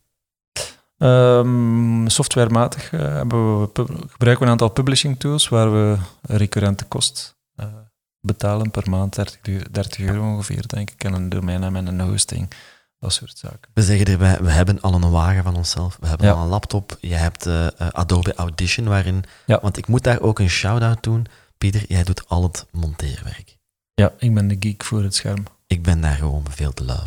[0.98, 3.70] Um, softwarematig uh, we,
[4.10, 7.33] gebruiken we een aantal publishing tools waar we recurrente kost uh,
[8.24, 12.52] betalen per maand, 30, 30 euro ongeveer, denk ik, en een domeinnaam en een hosting,
[13.00, 13.72] dat soort zaken.
[13.74, 16.34] We zeggen erbij, we hebben al een wagen van onszelf, we hebben Ja.
[16.34, 19.24] al een laptop, je hebt eh, eh, Adobe Audition, waarin...
[19.46, 19.60] Ja.
[19.62, 21.26] Want ik moet daar ook een shout-out doen.
[21.58, 23.58] Pieter, jij doet al het monteerwerk.
[23.94, 25.44] Ja, ik ben de geek voor het scherm.
[25.68, 27.00] Ik ben daar gewoon veel te lui.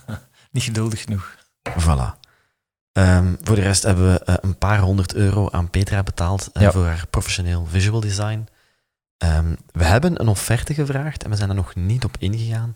[0.52, 1.36] Niet geduldig genoeg.
[1.80, 2.18] Voilà.
[2.92, 6.70] Ehm, voor de rest hebben we eh, een paar honderd euro aan Petra betaald Ja.
[6.72, 8.46] voor haar professioneel visual design.
[9.18, 12.72] Ehm, we hebben een offerte gevraagd en we zijn er nog niet op ingegaan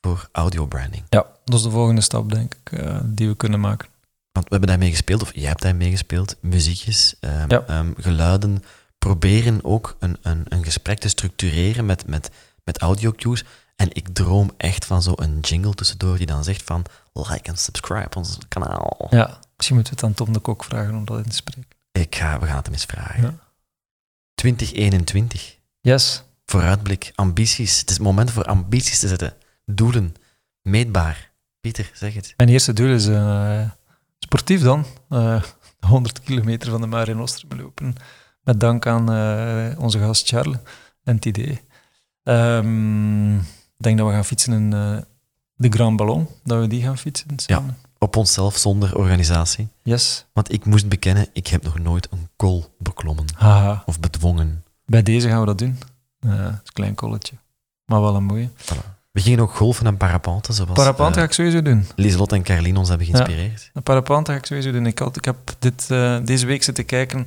[0.00, 1.04] voor audio branding.
[1.08, 3.88] Ja, dat is de volgende stap, denk ik, uh, die we kunnen maken.
[4.32, 7.64] Want we hebben daarmee gespeeld, of jij hebt daarmee gespeeld, muziekjes, ehm, Ja.
[7.66, 8.62] ehm, geluiden.
[8.98, 12.30] Proberen ook een, een, een gesprek te structureren met, met,
[12.64, 13.44] met audio cues.
[13.76, 18.16] En ik droom echt van zo'n jingle tussendoor die dan zegt van like en subscribe
[18.16, 19.06] ons kanaal.
[19.10, 21.70] Ja, Misschien moeten we het aan Tom de Kok vragen om dat in te spreken.
[21.92, 23.22] Ik ga, we gaan het hem eens vragen.
[23.22, 23.34] Ja.
[24.34, 25.55] 2021.
[25.86, 26.22] Yes.
[26.46, 27.80] Vooruitblik, ambities.
[27.80, 29.34] Het is het moment voor ambities te zetten.
[29.64, 30.14] Doelen.
[30.62, 31.30] Meetbaar.
[31.60, 32.34] Pieter, zeg het.
[32.36, 33.70] Mijn eerste doel is eh,
[34.18, 34.84] sportief dan.
[35.08, 35.42] Eh
[35.80, 37.94] 100 kilometer van de Mare Nostrum lopen.
[38.42, 40.56] Met dank aan eh, onze gast Charles
[41.04, 41.60] en het idee.
[42.22, 43.42] Ehm, Ik
[43.76, 44.98] denk dat we gaan fietsen in eh,
[45.54, 46.28] de Grand Ballon.
[46.44, 47.76] Dat we die gaan fietsen samen.
[47.98, 49.68] Op onszelf zonder organisatie.
[49.82, 50.26] Yes.
[50.32, 53.26] Want ik moest bekennen, ik heb nog nooit een kool beklommen.
[53.34, 53.82] Haha.
[53.86, 54.64] Of bedwongen.
[54.86, 55.78] Bij deze gaan we dat doen.
[56.20, 57.36] Is een klein kolletje.
[57.84, 58.50] Maar wel een mooie.
[59.12, 61.86] We gingen ook golfen en parapenten, zoals Parapente eh, ga ik sowieso doen.
[61.96, 63.70] Lieselot en Carlien ons hebben geïnspireerd.
[63.74, 64.86] Een parapente ga ik sowieso doen.
[64.86, 67.24] Ik, had, ik heb dit, eh, deze week zitten kijken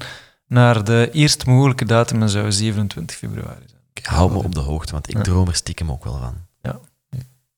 [0.47, 3.81] naar de eerst mogelijke datum en zou 27 februari zijn.
[3.93, 5.21] Ik hou me op de hoogte, want ik Ja.
[5.21, 6.33] droom er stiekem ook wel van.
[6.61, 6.79] Ja.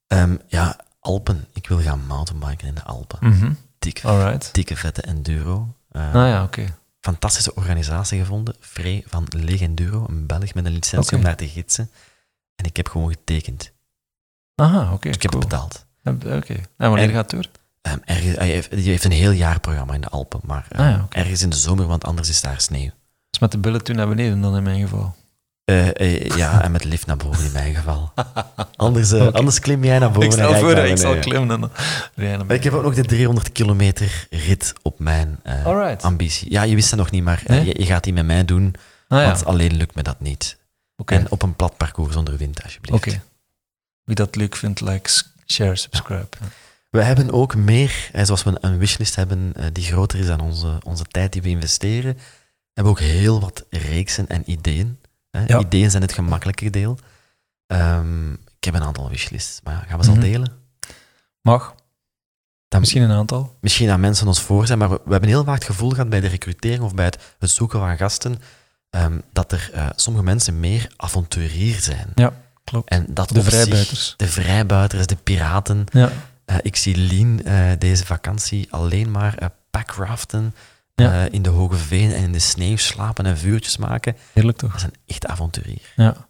[0.07, 1.45] Ehm, ja, Alpen.
[1.53, 3.17] Ik wil gaan mountainbiken in de Alpen.
[3.29, 3.51] Mhm.
[3.79, 4.53] Dikke, Alright.
[4.53, 5.67] dikke vette enduro.
[5.91, 6.65] Eh, Ah ja, oké.
[7.01, 8.55] Fantastische organisatie gevonden.
[8.59, 11.89] Free van Legenduro, een Belg met een licentie om daar te gidsen.
[12.55, 13.71] En ik heb gewoon getekend.
[14.55, 15.07] Aha, oké.
[15.07, 15.85] Dus ik heb het betaald.
[16.03, 16.53] Oké.
[16.53, 17.51] En wanneer En- gaat het door?
[17.81, 21.05] Ehm, ergens, hij heeft, een heel jaar programma in de Alpen, maar ehm, Ah ja,
[21.09, 22.89] ergens in de zomer, want anders is daar sneeuw.
[23.29, 25.15] Dus met de billen toen naar beneden dan in mijn geval.
[25.71, 28.13] Eh, eh, ja, en met lift naar boven in mijn geval.
[28.75, 30.23] Anders, eh, anders klim jij naar boven.
[30.23, 31.71] ik stel voor, naar ik zal klimmen en dan
[32.15, 36.51] rijden naar Maar ik heb ook nog de 300 kilometer rit op mijn eh, ambitie.
[36.51, 37.65] Ja, je wist dat nog niet, maar Nee?
[37.65, 38.75] je, je gaat die met mij doen,
[39.07, 40.57] Ah ja, want alleen lukt me dat niet.
[41.05, 42.97] En op een plat parcours zonder wind, alsjeblieft.
[42.97, 43.21] Oké.
[44.03, 45.09] Wie dat leuk vindt, like,
[45.45, 46.27] share, subscribe.
[46.89, 51.03] We hebben ook meer, zoals we een wishlist hebben die groter is dan onze, onze
[51.03, 52.17] tijd die we investeren,
[52.73, 54.99] hebben we ook heel wat reeksen en ideeën.
[55.31, 55.43] Hè.
[55.45, 55.59] Ja.
[55.59, 56.97] Ideeën zijn het gemakkelijke deel.
[57.67, 60.25] Ehm, ik heb een aantal wishlists, maar ja, gaan we ze al Mhm.
[60.25, 60.51] delen?
[61.41, 61.75] Mag.
[62.67, 63.57] Dan, Misschien een aantal.
[63.61, 66.09] misschien dat mensen ons voor zijn, maar we, we hebben heel vaak het gevoel gehad
[66.09, 68.39] bij de recrutering of bij het, het zoeken van gasten,
[68.89, 72.07] ehm, dat er eh, sommige mensen meer avonturier zijn.
[72.15, 72.89] Ja, klopt.
[72.89, 74.13] En dat De zich- vrijbuiters.
[74.17, 75.83] de vrijbuiters, de piraten.
[75.91, 76.11] Ja.
[76.45, 80.55] Eh, ik zie Lien eh, deze vakantie alleen maar packraften,
[81.01, 81.25] Ja.
[81.25, 84.15] eh, in de hoge veen en in de sneeuw slapen en vuurtjes maken.
[84.33, 84.71] Heerlijk toch?
[84.71, 85.93] Dat is een echt avonturier.
[85.95, 86.29] Ja.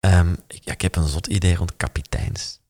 [0.00, 2.60] Ehm, ik, ja, ik heb een zot idee rond kapiteins.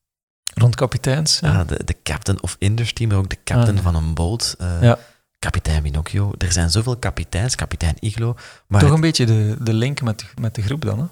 [0.54, 1.38] Rond kapiteins.
[1.40, 1.52] Ja.
[1.52, 3.82] Ja, de, de captain of industry, maar ook de captain Ah.
[3.82, 4.54] van een boot.
[4.58, 4.98] eh, Ja.
[5.38, 6.32] Kapitein Pinocchio.
[6.38, 8.34] Er zijn zoveel kapiteins, kapitein Iglo.
[8.66, 11.04] Maar Toch het- een beetje de, de link met, de- met de groep dan, hè?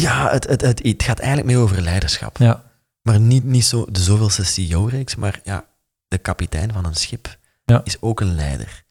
[0.00, 2.38] ja, het, het, het, het gaat eigenlijk meer over leiderschap.
[2.38, 2.62] Ja.
[3.02, 5.64] Maar niet, niet zo de zoveelste CEO-reeks, maar ja,
[6.08, 7.80] de kapitein van een schip Ja.
[7.84, 8.81] is ook een leider.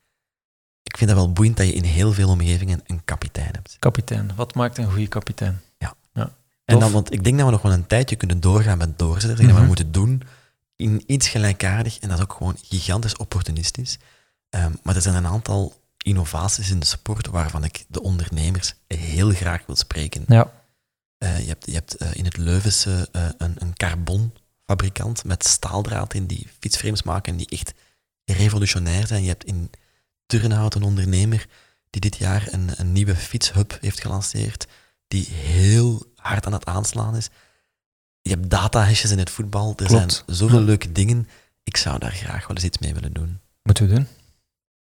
[0.91, 3.75] Ik vind dat wel boeiend dat je in heel veel omgevingen een kapitein hebt.
[3.79, 4.31] Kapitein.
[4.35, 5.61] Wat maakt een goede kapitein?
[6.65, 6.83] En Tof.
[6.83, 9.37] dan, want ik denk dat we nog wel een tijdje kunnen doorgaan met doorzetten.
[9.45, 9.61] Dat Mhm.
[9.61, 10.21] we moeten doen
[10.75, 11.99] in iets gelijkaardig.
[11.99, 13.97] En dat is ook gewoon gigantisch opportunistisch.
[14.49, 19.29] Ehm, maar er zijn een aantal innovaties in de sport waarvan ik de ondernemers heel
[19.31, 20.23] graag wil spreken.
[20.27, 20.51] Ja.
[21.17, 26.13] Eh, je hebt, je hebt eh, in het Leuvense eh, een, een carbonfabrikant met staaldraad
[26.13, 27.73] in die fietsframes maken die echt
[28.25, 29.21] revolutionair zijn.
[29.23, 29.69] Je hebt in
[30.39, 31.47] Turnhout een ondernemer
[31.89, 34.67] die dit jaar een, een nieuwe fietshub heeft gelanceerd,
[35.07, 37.29] die heel hard aan het aanslaan is.
[38.21, 39.69] Je hebt datahashes in het voetbal.
[39.69, 39.91] Er Klopt.
[40.13, 40.65] zijn zoveel Ja.
[40.65, 41.27] leuke dingen.
[41.63, 43.39] Ik zou daar graag wel eens iets mee willen doen.
[43.63, 44.07] Moeten we doen.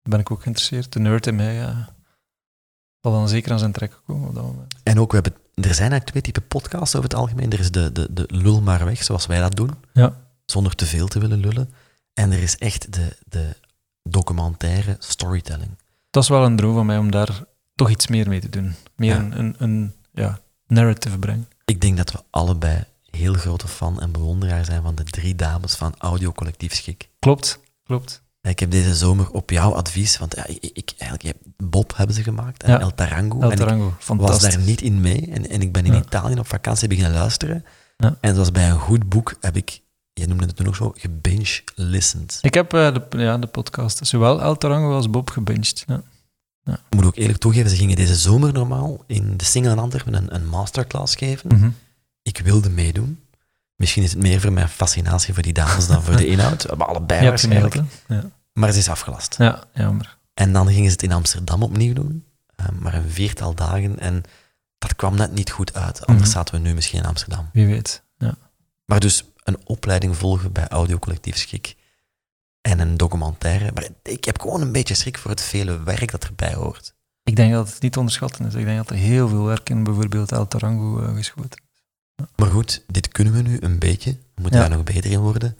[0.01, 0.93] Ben ik ook geïnteresseerd.
[0.93, 1.95] De nerd in mij ja,
[3.01, 4.75] zal dan zeker aan zijn trekken komen op dat moment.
[4.83, 7.51] En ook, we hebben, er zijn eigenlijk twee typen podcasts over het algemeen.
[7.51, 9.71] Er is de, de, de lul maar weg, zoals wij dat doen.
[9.93, 10.15] Ja.
[10.45, 11.73] Zonder te veel te willen lullen.
[12.13, 13.55] En er is echt de, de
[14.03, 15.77] documentaire storytelling.
[16.09, 17.43] Dat is wel een droom van mij om daar
[17.75, 18.75] toch iets meer mee te doen.
[18.95, 19.19] Meer Ja.
[19.19, 21.47] een, een, een ja, narrative brengen.
[21.65, 25.75] Ik denk dat we allebei heel grote fan en bewonderaar zijn van de drie dames
[25.75, 27.09] van Audio Collectief Schik.
[27.19, 28.21] Klopt, klopt.
[28.41, 32.23] Ik heb deze zomer op jouw advies, want ja, ik, ik, eigenlijk, Bob hebben ze
[32.23, 32.79] gemaakt en Ja.
[32.79, 33.37] El Tarango.
[33.39, 34.53] El en ik Tarango, was fantastisch.
[34.53, 35.99] daar niet in mee en, en ik ben in Ja.
[35.99, 37.65] Italië op vakantie beginnen luisteren.
[37.97, 38.17] Ja.
[38.21, 39.81] En zoals bij een goed boek heb ik,
[40.19, 42.37] je noemde het toen ook zo, gebinge-listened.
[42.41, 45.83] Ik heb eh, de, ja, de podcast, zowel El Tarango als Bob gebinged.
[45.87, 46.01] Ja.
[46.89, 50.13] Ik moet ook eerlijk toegeven, ze gingen deze zomer normaal in de Single in Antwerpen
[50.13, 51.55] een, een masterclass geven.
[51.57, 51.69] Mhm.
[52.21, 53.19] Ik wilde meedoen.
[53.75, 56.75] Misschien is het meer voor mijn fascinatie voor die dames dan voor de inhoud.
[56.77, 57.75] Maar allebei waarschijnlijk.
[58.07, 58.23] Ja.
[58.53, 59.35] Maar ze is afgelast.
[59.37, 60.17] ja, jammer.
[60.33, 62.23] En dan gingen ze het in Amsterdam opnieuw doen.
[62.55, 63.99] eh, maar een viertal dagen.
[63.99, 64.23] En
[64.77, 66.05] dat kwam net niet goed uit.
[66.05, 66.37] Anders Mhm.
[66.37, 67.49] zaten we nu misschien in Amsterdam.
[67.53, 68.03] Wie weet.
[68.17, 68.35] Ja.
[68.85, 69.23] Maar dus
[69.53, 71.75] een opleiding volgen bij Audio Collectief Schik.
[72.61, 73.71] En een documentaire.
[73.73, 76.93] Maar ik heb gewoon een beetje schrik voor het vele werk dat erbij hoort.
[77.23, 78.53] Ik denk dat het niet te onderschatten is.
[78.53, 81.61] Ik denk dat er heel veel werk in bijvoorbeeld El Tarango eh, geschoten
[82.35, 84.11] Maar goed, dit kunnen we nu een beetje.
[84.11, 84.67] We moeten Ja.
[84.67, 85.57] daar nog beter in worden.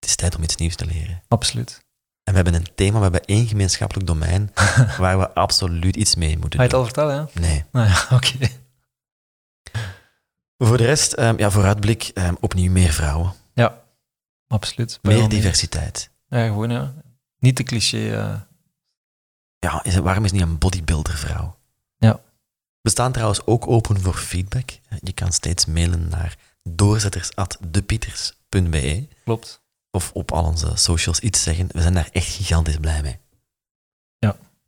[0.00, 1.22] Het is tijd om iets nieuws te leren.
[1.28, 1.84] Absoluut.
[2.24, 4.50] En we hebben een thema, we hebben één gemeenschappelijk domein
[4.98, 6.78] waar we absoluut iets mee moeten Ga je het doen.
[6.80, 7.40] al vertellen, ja?
[7.40, 7.64] Nee.
[7.72, 8.48] Nou ja, oké.
[10.58, 13.32] Voor de rest, ehm, ja, vooruitblik, ehm, opnieuw meer vrouwen.
[13.54, 13.82] Ja,
[14.48, 14.98] absoluut.
[15.02, 16.10] Meer diversiteit.
[16.28, 16.94] Ja, gewoon, ja.
[17.38, 18.16] Niet de cliché.
[18.16, 18.40] eh,
[19.58, 21.56] Ja, is het, waarom is niet een bodybuilder vrouw?
[21.98, 22.20] Ja.
[22.80, 24.70] We staan trouwens ook open voor feedback.
[25.00, 29.60] Je kan steeds mailen naar doorzetters.depieters.be klopt.
[29.90, 31.68] of op al onze socials iets zeggen.
[31.72, 33.18] We zijn daar echt gigantisch blij mee.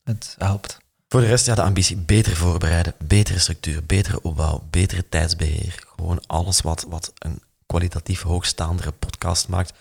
[0.05, 0.79] Het helpt.
[1.09, 5.85] Voor de rest, ja, de ambitie beter voorbereiden, betere structuur, betere opbouw, betere tijdsbeheer.
[5.97, 9.73] Gewoon alles wat, wat een kwalitatief hoogstaandere podcast maakt.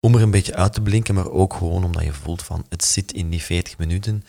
[0.00, 2.84] Om er een beetje uit te blinken, maar ook gewoon omdat je voelt van het
[2.84, 4.24] zit in die 40 minuten.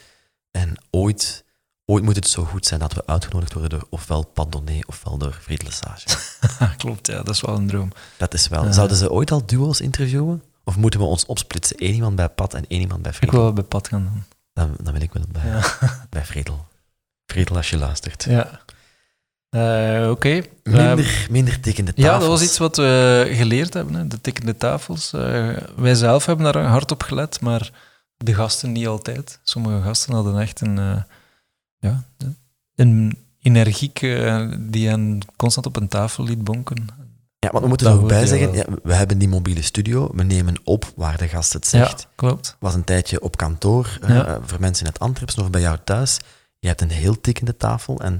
[0.51, 1.43] En ooit,
[1.85, 5.17] ooit moet het zo goed zijn dat we uitgenodigd worden door ofwel Pat Donné ofwel
[5.17, 6.07] door Fried Lesage.
[6.77, 7.23] klopt, ja.
[7.23, 7.91] Dat is wel een droom.
[8.17, 8.73] Dat is wel.
[8.73, 10.43] Zouden ze ooit al duo's interviewen?
[10.63, 11.75] Of moeten we ons opsplitsen?
[11.83, 13.35] Eén iemand bij Pat en één iemand bij Ik Friedel?
[13.35, 14.23] wil wel bij pad gaan doen.
[14.53, 15.63] Dan, dan wil ik wel bij, Ja.
[16.09, 16.65] bij Friedel.
[17.25, 18.23] Friedel, als je luistert.
[18.23, 18.61] ja.
[19.49, 20.41] Eh, Oké.
[20.63, 22.13] Minder, minder tikkende tafels.
[22.13, 25.13] Ja, dat was iets wat we geleerd hebben, hè, de tikkende tafels.
[25.13, 27.71] Eh, wij zelf hebben daar hard op gelet, maar
[28.17, 29.39] de gasten niet altijd.
[29.43, 31.01] Sommige gasten hadden echt een, eh,
[31.77, 32.03] ja,
[32.75, 33.99] een energiek
[34.59, 36.87] die hen constant op een tafel liet bonken.
[37.43, 40.23] Ja, want we moeten er ook bij zeggen, ja, we hebben die mobiele studio, we
[40.23, 42.01] nemen op waar de gast het zegt.
[42.01, 42.55] Ja, klopt.
[42.59, 46.19] was een tijdje op kantoor, eh, voor mensen in het Antwerps of bij jou thuis.
[46.59, 48.19] Je hebt een heel tikkende tafel en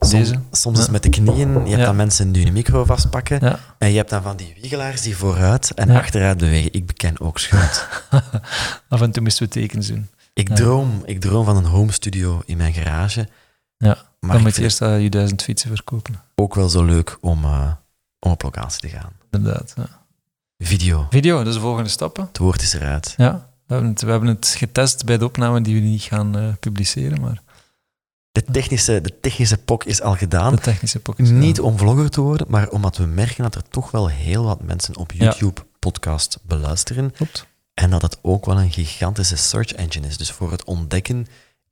[0.00, 0.40] soms, Deze.
[0.50, 0.90] soms is Ja.
[0.90, 4.22] met de knieën, je hebt dan mensen die hun micro vastpakken en je hebt dan
[4.22, 6.72] van die wiegelaars die vooruit en achteruit bewegen.
[6.72, 7.86] Ik beken ook schuld.
[8.88, 10.08] Af en toe moesten we tekens doen.
[10.34, 13.28] Ik droom, ik droom van een home studio in mijn garage,
[13.76, 16.22] Ja, maar dan moet je eerst uh, je duizend fietsen verkopen.
[16.34, 17.70] ook wel zo leuk om, eh,
[18.20, 19.12] om op locatie te gaan.
[19.30, 19.72] Inderdaad.
[19.76, 19.88] Ja.
[20.58, 22.24] Video, Video, dus de volgende stappen.
[22.26, 23.14] het woord is eruit.
[23.16, 26.36] Ja, we hebben het, we hebben het getest bij de opname die we niet gaan
[26.38, 27.42] eh, publiceren, maar
[28.32, 30.54] De technische, de technische pok is al gedaan.
[30.54, 31.30] de technische pockets.
[31.30, 34.62] Niet om vlogger te worden, maar omdat we merken dat er toch wel heel wat
[34.62, 35.18] mensen op Ja.
[35.24, 37.12] YouTube podcast beluisteren.
[37.12, 37.46] Klopt.
[37.74, 40.16] En dat het ook wel een gigantische search engine is.
[40.16, 41.26] Dus voor het ontdekken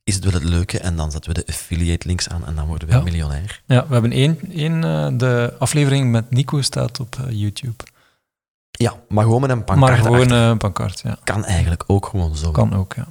[0.06, 0.78] is het wel het leuke.
[0.78, 3.00] En dan zetten we de affiliate links aan en dan worden we Ja.
[3.02, 3.62] miljonair.
[3.66, 7.84] Ja, we hebben één, één eh, de aflevering met Nico staat op eh, YouTube.
[8.70, 11.18] Ja, maar gewoon met een maar pancart gewoon achter eh, een pancart, ja.
[11.24, 12.50] kan eigenlijk ook gewoon zo.
[12.50, 13.06] Kan ook, ja.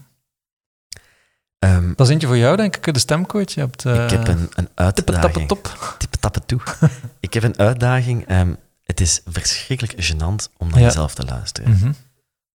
[1.59, 3.51] Ehm, Dat is eentje voor jou, denk ik, de stemcoach.
[3.51, 3.85] Je hebt...
[3.85, 5.47] eh, ik heb een, een uitdaging.
[5.47, 5.95] top.
[6.19, 6.59] Tappen toe.
[7.19, 8.25] ik heb een uitdaging.
[8.27, 10.85] ehm, het is verschrikkelijk gênant om naar Ja.
[10.85, 11.71] jezelf te luisteren.
[11.71, 11.91] Mhm.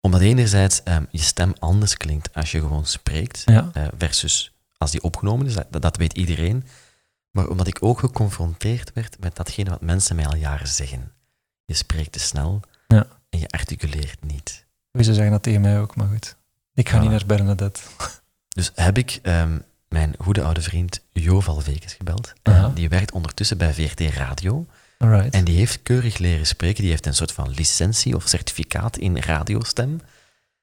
[0.02, 3.42] Omdat enerzijds ehm, je stem anders klinkt als je gewoon spreekt.
[3.46, 3.70] Ja.
[3.74, 5.54] eh, versus als die opgenomen is.
[5.70, 6.68] Dat, dat weet iedereen.
[7.32, 11.12] Maar omdat ik ook geconfronteerd werd met datgene wat mensen mij al jaren zeggen.
[11.66, 13.08] Je spreekt te snel Ja.
[13.30, 14.66] en je articuleert niet.
[14.92, 16.36] Wie zou zeggen dat tegen mij ook, maar goed.
[16.74, 17.02] Ik ga Voilà.
[17.02, 17.82] niet naar Bernadette.
[18.48, 22.34] Dus heb ik ehm, mijn goede oude vriend Jo Valvekes gebeld.
[22.44, 24.66] Eh, die werkt ondertussen bij VRT Radio.
[24.98, 25.34] Alright.
[25.34, 26.82] En die heeft keurig leren spreken.
[26.82, 30.00] Die heeft een soort van licentie of certificaat in radiostem.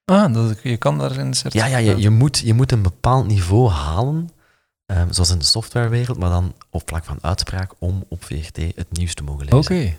[0.04, 1.70] Ah, dat, je kan daar in de Ja, certificaat.
[1.70, 4.30] ja je, je, moet, je moet een bepaald niveau halen,
[4.86, 8.86] ehm, zoals in de softwarewereld, maar dan op vlak van uitspraak om op VRT het
[8.92, 9.58] nieuws te mogen lezen.
[9.58, 9.96] Oké.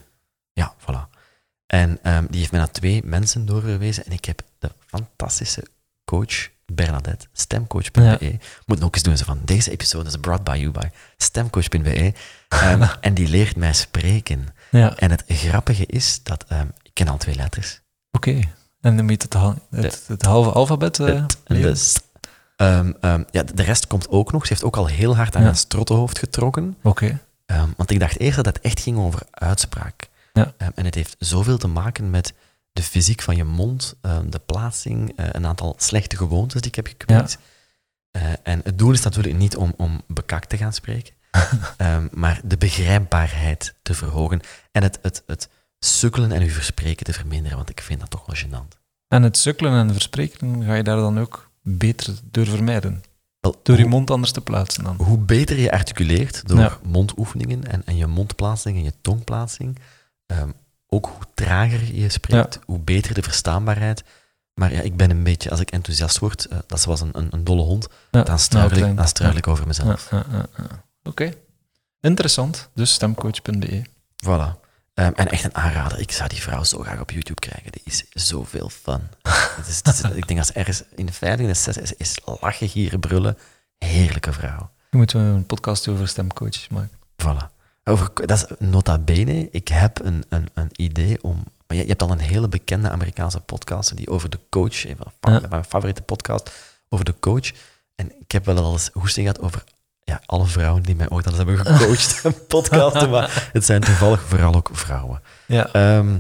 [0.54, 1.10] Ja, voilà.
[1.66, 5.64] En ehm, die heeft mij naar twee mensen doorgewezen en ik heb de fantastische
[6.06, 8.38] coach Bernadette, stemcoach.be.
[8.66, 10.88] Moet ook eens doen, zo van deze episode is brought by you by
[11.18, 12.14] stemcoach.be.
[12.50, 14.48] Ehm, en die leert mij spreken.
[14.72, 17.82] Ja, En het grappige is dat ehm, ik ken al twee letters.
[18.12, 18.40] oké.
[18.82, 19.34] En dan moet het,
[19.70, 21.00] het, het halve alfabet
[23.00, 24.42] ehm, ja, de rest komt ook nog.
[24.46, 25.48] Ze heeft ook al heel hard aan Ja.
[25.48, 26.78] haar strottenhoofd getrokken.
[26.84, 27.20] Oké.
[27.78, 30.10] Want ik dacht eerst dat het echt ging over uitspraak.
[30.34, 30.54] Ja.
[30.76, 32.34] En het heeft zoveel te maken met
[32.76, 36.76] de fysiek van je mond, ehm, de plaatsing, eh, een aantal slechte gewoontes die ik
[36.76, 37.38] heb gekweekt.
[38.12, 41.14] Eh, en het doel is natuurlijk niet om, om bekakt te gaan spreken,
[41.78, 45.50] ehm, maar de begrijpbaarheid te verhogen en het, het, het
[45.80, 48.80] sukkelen en uw verspreken te verminderen, want ik vind dat toch wel gênant.
[49.08, 53.04] En het sukkelen en verspreken ga je daar dan ook beter door vermijden.
[53.40, 54.96] Wel, Door je mond anders te plaatsen dan.
[54.96, 56.78] hoe beter je articuleert door Ja.
[56.84, 59.80] mondoefeningen en, en je mondplaatsing en je tongplaatsing,
[60.26, 60.50] ehm,
[60.88, 64.04] ook hoe trager je spreekt, hoe beter de verstaanbaarheid.
[64.54, 67.10] Maar ja, ik ben een beetje, als ik enthousiast word, eh, dat is zoals een,
[67.14, 70.12] een, een dolle hond, Ja, dan struikel, nou, ik, dan struikel ik over mezelf.
[70.12, 70.84] Ja, ja, ja, ja.
[71.04, 71.34] Oké.
[72.02, 72.70] Interessant.
[72.74, 73.82] Dus stemcoach.be.
[74.26, 74.64] Voilà.
[74.94, 76.00] Ehm, en echt een aanrader.
[76.00, 77.72] Ik zou die vrouw zo graag op YouTube krijgen.
[77.72, 79.02] Die is zoveel fun.
[79.58, 81.94] het is, het is- ik denk als ergens in de vijfde, in de zesde is,
[81.94, 83.38] is lachen, gieren, brullen.
[83.78, 84.70] Heerlijke vrouw.
[84.90, 86.98] Je moet een podcast over stemcoaches maken.
[87.24, 87.55] Voilà.
[87.90, 89.48] Over, dat is nota bene.
[89.52, 91.44] Ik heb een, een, een idee om...
[91.68, 94.86] Maar je, je hebt al een hele bekende Amerikaanse podcast die over de coach...
[94.86, 95.42] Een van Ja.
[95.50, 96.52] mijn favoriete podcast
[96.90, 97.52] over de coach.
[97.96, 99.64] En ik heb wel al eens hoesting gehad over
[100.04, 103.10] ja, alle vrouwen die mij ooit al eens hebben gecoacht en podcasten.
[103.10, 105.22] Maar het zijn toevallig vooral ook vrouwen.
[105.46, 105.70] Ja.
[105.72, 106.18] Ehm,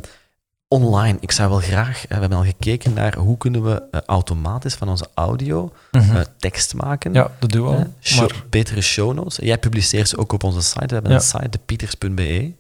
[0.76, 2.02] online, ik zou wel graag...
[2.02, 6.22] eh, We hebben al gekeken naar hoe kunnen we eh, automatisch van onze audio eh,
[6.38, 7.14] tekst maken.
[7.14, 7.94] ja, dat doen we al.
[8.02, 9.36] Show- Maar, betere show notes.
[9.36, 10.86] Jij publiceert ze ook op onze site.
[10.86, 11.18] We hebben Ja.
[11.18, 12.54] een site, depieters.be.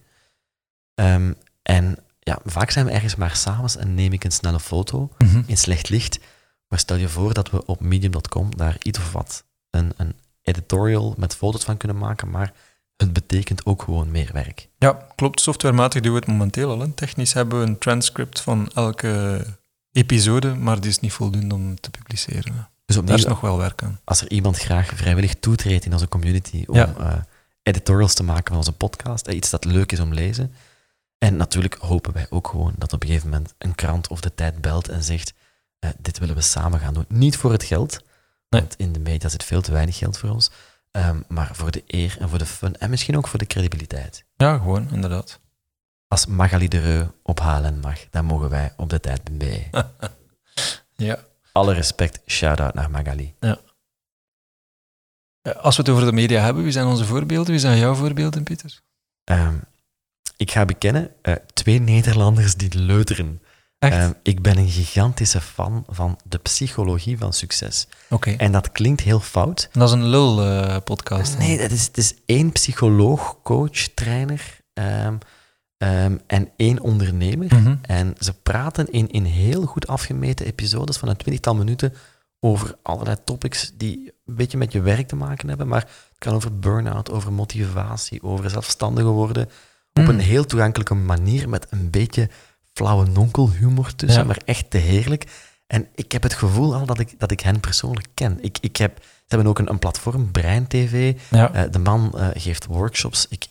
[0.95, 5.09] Ehm, en ja, vaak zijn we ergens maar s'avonds en neem ik een snelle foto
[5.17, 5.41] Mhm.
[5.45, 6.19] in slecht licht.
[6.67, 11.13] Maar stel je voor dat we op medium.com daar iets of wat een, een editorial
[11.17, 12.53] met foto's van kunnen maken, maar
[12.97, 14.69] het betekent ook gewoon meer werk.
[14.77, 15.39] Ja, klopt.
[15.41, 16.79] Softwarematig doen we het momenteel al.
[16.79, 16.87] hè.
[16.91, 19.45] Technisch hebben we een transcript van elke
[19.91, 22.69] episode, maar die is niet voldoende om te publiceren.
[22.85, 23.99] Dus Daar opnieuw, is nog wel werk aan.
[24.03, 26.93] als er iemand graag vrijwillig toetreedt in onze community om Ja.
[26.97, 27.13] eh,
[27.63, 30.53] editorials te maken van onze podcast, iets dat leuk is om lezen.
[31.17, 34.35] En natuurlijk hopen wij ook gewoon dat op een gegeven moment een krant of de
[34.35, 35.33] tijd belt en zegt,
[35.79, 37.05] eh, dit willen we samen gaan doen.
[37.07, 37.99] Niet voor het geld,
[38.49, 38.61] Nee.
[38.61, 40.51] want in de media zit veel te weinig geld voor ons,
[40.95, 44.25] ehm, maar voor de eer en voor de fun en misschien ook voor de credibiliteit.
[44.35, 45.39] Ja, gewoon, inderdaad.
[46.07, 49.69] Als Magali de Reu op HLN mag, dan mogen wij op de tijd bij.
[50.97, 51.19] Ja.
[51.51, 53.33] Alle respect, shout-out naar Magali.
[53.39, 53.53] Eh,
[55.55, 57.51] Als we het over de media hebben, wie zijn onze voorbeelden?
[57.51, 58.81] Wie zijn jouw voorbeelden, Pieter?
[59.23, 59.55] Ehm,
[60.37, 63.41] ik ga bekennen, eh, twee Nederlanders die leuteren.
[63.79, 67.87] Ehm, ik ben een gigantische fan van de psychologie van succes.
[68.09, 68.31] Oké.
[68.31, 69.69] En dat klinkt heel fout.
[69.71, 71.37] Dat is een lul-podcast.
[71.37, 74.41] Nee, het is, het is één psycholoog, coach, trainer
[74.73, 75.15] ehm,
[75.77, 77.47] ehm, en één ondernemer.
[77.55, 77.75] Mhm.
[77.81, 81.93] En ze praten in, in heel goed afgemeten episodes van een twintigtal minuten
[82.39, 85.67] over allerlei topics die een beetje met je werk te maken hebben.
[85.67, 89.45] Maar het kan over burn-out, over motivatie, over zelfstandigen worden.
[89.93, 90.09] Op Mm.
[90.09, 92.29] een heel toegankelijke manier met een beetje
[92.75, 94.27] flauwe nonkelhumor tussen, Ja.
[94.27, 95.25] maar echt te heerlijk.
[95.67, 98.37] En ik heb het gevoel al dat ik, dat ik hen persoonlijk ken.
[98.41, 101.13] Ik, ik heb, ze hebben ook een, een platform, Brein TV.
[101.29, 101.53] Ja.
[101.53, 103.25] Eh, de man eh, geeft workshops.
[103.29, 103.47] Ik,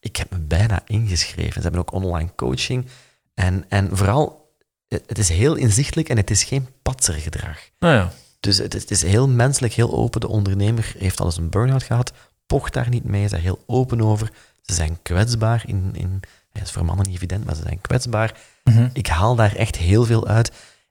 [0.00, 1.52] ik heb me bijna ingeschreven.
[1.52, 2.86] Ze hebben ook online coaching.
[3.34, 4.52] En, en vooral,
[4.88, 7.58] het het is heel inzichtelijk en het is geen patsergedrag.
[7.78, 8.12] Nou ja.
[8.40, 10.20] Dus het is, het is heel menselijk, heel open.
[10.20, 12.12] De ondernemer heeft al eens een burn-out gehad,
[12.46, 14.30] pocht daar niet mee, is daar heel open over.
[14.62, 15.62] Ze zijn kwetsbaar.
[15.66, 16.20] In, in,
[16.58, 18.34] het is voor mannen niet evident, maar ze zijn kwetsbaar.
[18.64, 18.88] Mhm.
[18.92, 20.48] Ik haal daar echt heel veel uit.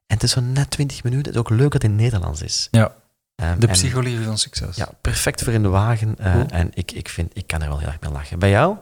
[0.07, 1.25] En het is zo net 20 minuten.
[1.25, 2.67] Het is ook leuk dat het in het Nederlands is.
[2.71, 2.93] Ja.
[3.35, 4.75] Ehm, De psychologie van succes.
[4.75, 6.15] ja, perfect voor in de wagen.
[6.19, 6.45] eh, Cool.
[6.49, 8.39] En ik, ik, vind, ik kan er wel heel erg mee lachen.
[8.39, 8.75] Bij jou?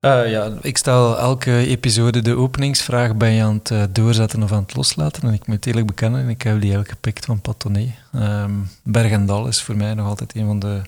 [0.00, 4.52] Eh, ja, ik stel elke episode de openingsvraag ben je aan het eh, doorzetten of
[4.52, 5.22] aan het loslaten.
[5.22, 7.94] En ik moet eerlijk bekennen, ik heb die eigenlijk gepikt van Patonné.
[8.12, 8.52] Ehm
[8.84, 10.82] Berg en Dal is voor mij nog altijd een van de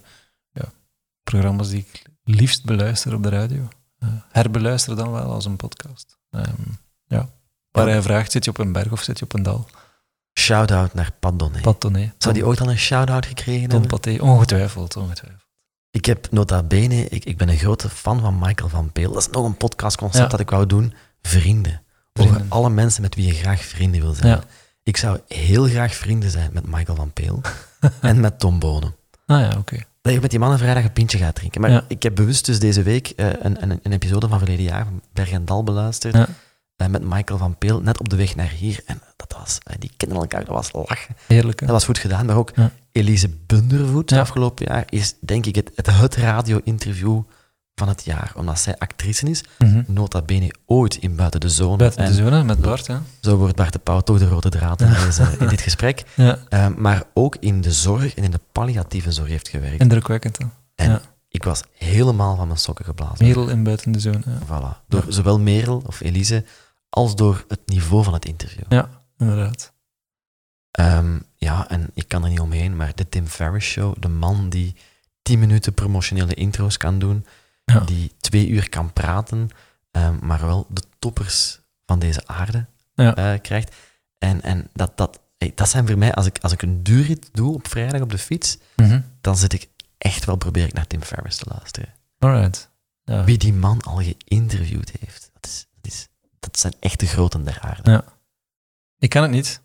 [0.52, 0.64] ja,
[1.22, 3.68] programma's die ik liefst beluister op de radio.
[4.28, 6.18] Herbeluister dan wel als een podcast.
[6.30, 6.52] Ehm,
[7.06, 7.28] ja.
[7.70, 9.66] Waar hij vraagt, zit je op een berg of zit je op een dal?
[10.38, 11.60] Shout-out naar Padonné.
[11.60, 12.12] Patonné.
[12.18, 14.00] Zou die ooit al een shout-out gekregen Tom hebben?
[14.00, 15.48] Paté, ongetwijfeld, ongetwijfeld.
[15.90, 19.12] Ik heb nota bene, ik, ik ben een grote fan van Michael van Peel.
[19.12, 20.30] Dat is nog een podcastconcept Ja.
[20.30, 20.94] dat ik wou doen.
[21.22, 21.82] Vrienden.
[22.12, 22.50] Over Vrienden.
[22.50, 24.28] alle mensen met wie je graag vrienden wil zijn.
[24.28, 24.42] Ja.
[24.82, 27.40] Ik zou heel graag vrienden zijn met Michael van Peel
[28.00, 28.94] en met Tom Bonen.
[29.26, 29.76] Ah ja, oké.
[30.00, 31.60] Dat je met die mannen vrijdag een pintje gaat drinken.
[31.60, 31.84] Maar Ja.
[31.88, 35.02] ik heb bewust dus deze week eh, een, een, een episode van verleden jaar van
[35.12, 36.14] Berg en Dal beluisterd.
[36.14, 36.26] Ja.
[36.76, 38.80] eh, met Michael van Peel, net op de weg naar hier.
[38.86, 41.16] En dat was, eh, die kenden elkaar, dat was lachen.
[41.26, 41.66] Heerlijk, hè?
[41.66, 42.26] Dat was goed gedaan.
[42.26, 42.52] Maar ook.
[42.92, 47.22] Elise Bundervoet afgelopen jaar is denk ik het, het, het radio-interview
[47.80, 48.32] van het jaar.
[48.36, 49.82] Omdat zij actrice is, Mhm.
[49.86, 51.76] nota bene ooit in Buiten de Zone.
[51.76, 52.96] Buiten de zone met Bart, hè?
[53.20, 56.02] Zo wordt Bart de Pauw toch de rode draad in, deze, in dit gesprek.
[56.16, 59.80] Ja, Eh, maar ook in de zorg en in de palliatieve zorg heeft gewerkt.
[59.80, 60.44] indrukwekkend, hè?
[60.74, 61.00] En ja.
[61.28, 63.26] ik was helemaal van mijn sokken geblazen.
[63.26, 64.20] Merel in buiten de zone.
[64.26, 64.86] Ja, Voilà.
[64.88, 66.44] Door zowel Merel of Elise
[66.88, 68.64] als door het niveau van het interview.
[68.68, 69.72] ja inderdaad.
[70.70, 74.48] Ehm, ja, en ik kan er niet omheen, maar de Tim Ferriss Show, de man
[74.48, 74.76] die
[75.22, 77.26] 10 minuten promotionele intro's kan doen,
[77.72, 77.80] Ja.
[77.80, 79.48] die twee uur kan praten,
[79.90, 83.14] ehm, maar wel de toppers van deze aarde Ja.
[83.14, 83.76] eh, krijgt.
[84.18, 87.28] En, en dat, dat, hey, dat zijn voor mij, als ik, als ik een duurrit
[87.32, 89.00] doe op vrijdag op de fiets, Mhm.
[89.20, 89.68] dan zit ik
[89.98, 91.94] echt wel, probeer ik naar Tim Ferriss te luisteren.
[92.18, 92.70] Alright.
[93.04, 93.24] Ja.
[93.24, 96.08] Wie die man al geïnterviewd heeft, dat, is, dat, is,
[96.40, 97.90] dat zijn echt de groten der aarde.
[97.90, 98.04] Ja.
[98.98, 99.60] Ik ken het niet.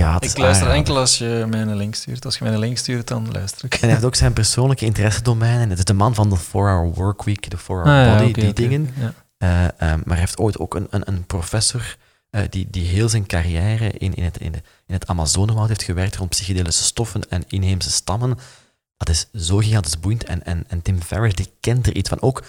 [0.00, 2.24] Ja, Ik is luister enkel als je mij een link stuurt.
[2.24, 3.74] Als je mij een link stuurt, dan luister ik.
[3.74, 5.68] En hij heeft ook zijn persoonlijke interessedomeinen.
[5.68, 8.94] Het is de man van de 4-hour workweek, de 4-hour Ah, ja, body, die dingen.
[8.96, 9.12] ja.
[9.38, 11.96] Eh, ehm, maar hij heeft ooit ook een, een, een professor
[12.30, 15.82] eh, die, die heel zijn carrière in, in, het, in, de, in het Amazonewoud heeft
[15.82, 18.38] gewerkt rond psychedelische stoffen en inheemse stammen.
[18.96, 20.24] Dat is zo gigantisch boeiend.
[20.24, 22.22] En, en, en Tim Ferriss die kent er iets van.
[22.22, 22.42] Ook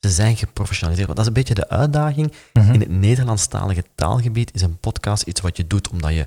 [0.00, 1.06] ze zijn geprofessionaliseerd.
[1.14, 2.32] Want dat is een beetje de uitdaging.
[2.52, 2.72] Mhm.
[2.72, 6.26] In het Nederlandstalige taalgebied is een podcast iets wat je doet omdat je...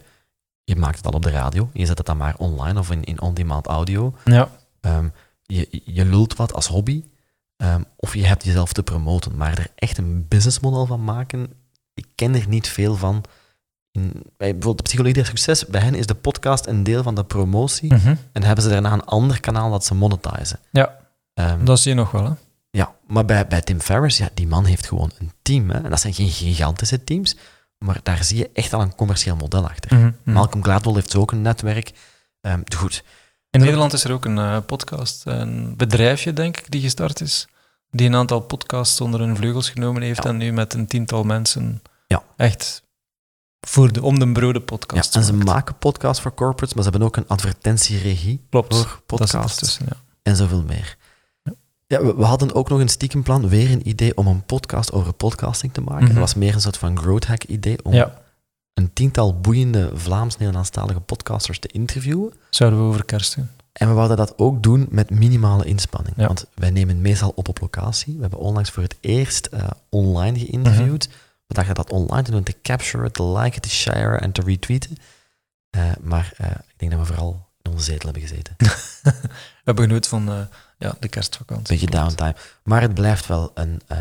[0.64, 3.04] Je maakt het al op de radio, je zet het dan maar online of in,
[3.04, 4.14] in on-demand audio.
[4.26, 4.50] Ja,
[4.82, 5.08] Ehm,
[5.42, 7.04] je, je lult wat als hobby,
[7.58, 9.36] ehm, of je hebt jezelf te promoten.
[9.36, 11.54] Maar er echt een businessmodel van maken,
[11.94, 13.24] ik ken er niet veel van.
[13.92, 17.16] In, bij bijvoorbeeld de Psychologie der Succes, bij hen is de podcast een deel van
[17.16, 17.94] de promotie.
[17.94, 18.16] Mhm.
[18.32, 20.60] En hebben ze daarna een ander kanaal dat ze monetizen.
[20.72, 21.00] ja
[21.34, 22.26] Ehm, dat zie je nog wel.
[22.26, 22.32] Hè?
[22.70, 25.70] ja, maar bij, bij Tim Ferriss, ja, die man heeft gewoon een team.
[25.70, 25.84] Hè.
[25.84, 27.36] En dat zijn geen gigantische teams,
[27.86, 29.98] maar daar zie je echt al een commercieel model achter.
[29.98, 30.32] Mhm, mhm.
[30.34, 31.92] Malcolm Gladwell heeft ook een netwerk.
[32.42, 33.04] Ehm, goed,
[33.50, 37.48] In Nederland is er ook een eh, podcast, een bedrijfje, denk ik, die gestart is.
[37.90, 40.30] Die een aantal podcasts onder hun vleugels genomen heeft Ja.
[40.30, 42.24] en nu met een tiental mensen Ja.
[42.38, 42.84] echt
[43.68, 45.46] voor de om de broden ja, podcast en ze maakt.
[45.46, 49.98] maken podcasts voor corporates, maar ze hebben ook een advertentieregie Klopt, voor dat podcasts ja.
[50.24, 50.98] en zoveel meer.
[51.92, 52.04] Ja.
[52.04, 55.74] We, we hadden ook nog een stiekemplan, weer een idee om een podcast over podcasting
[55.74, 56.04] te maken.
[56.04, 56.14] Mhm.
[56.14, 58.22] Dat was meer een soort van growth hack idee om ja,
[58.74, 62.34] een tiental boeiende Vlaams-Nederlandstalige podcasters te interviewen.
[62.50, 63.50] zouden we over kerst doen.
[63.72, 66.16] En we wouden dat ook doen met minimale inspanning.
[66.18, 66.28] Ja.
[66.28, 68.16] Want wij nemen meestal op op locatie.
[68.16, 71.08] We hebben onlangs voor het eerst eh, online geïnterviewd.
[71.08, 71.18] Mhm.
[71.48, 74.98] We dachten dat online te doen, te capturen, te liken, te sharen en te retweeten.
[75.70, 78.56] Eh, maar eh, ik denk dat we vooral in onze zetel hebben gezeten.
[79.62, 80.48] We hebben genoten van
[80.82, 81.78] ja, de kerstvakantie.
[81.80, 82.36] Beetje downtime.
[82.64, 83.98] Maar het blijft wel een eh,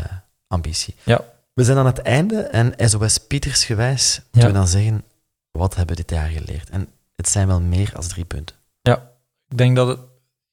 [0.47, 0.95] ambitie.
[1.03, 1.21] Ja.
[1.53, 4.21] We zijn aan het einde en SOS Pieters gewijs Ja.
[4.31, 5.03] moeten we dan zeggen,
[5.51, 6.69] wat hebben we dit jaar geleerd?
[6.69, 8.55] En het zijn wel meer dan drie punten.
[9.47, 9.99] Ik denk dat het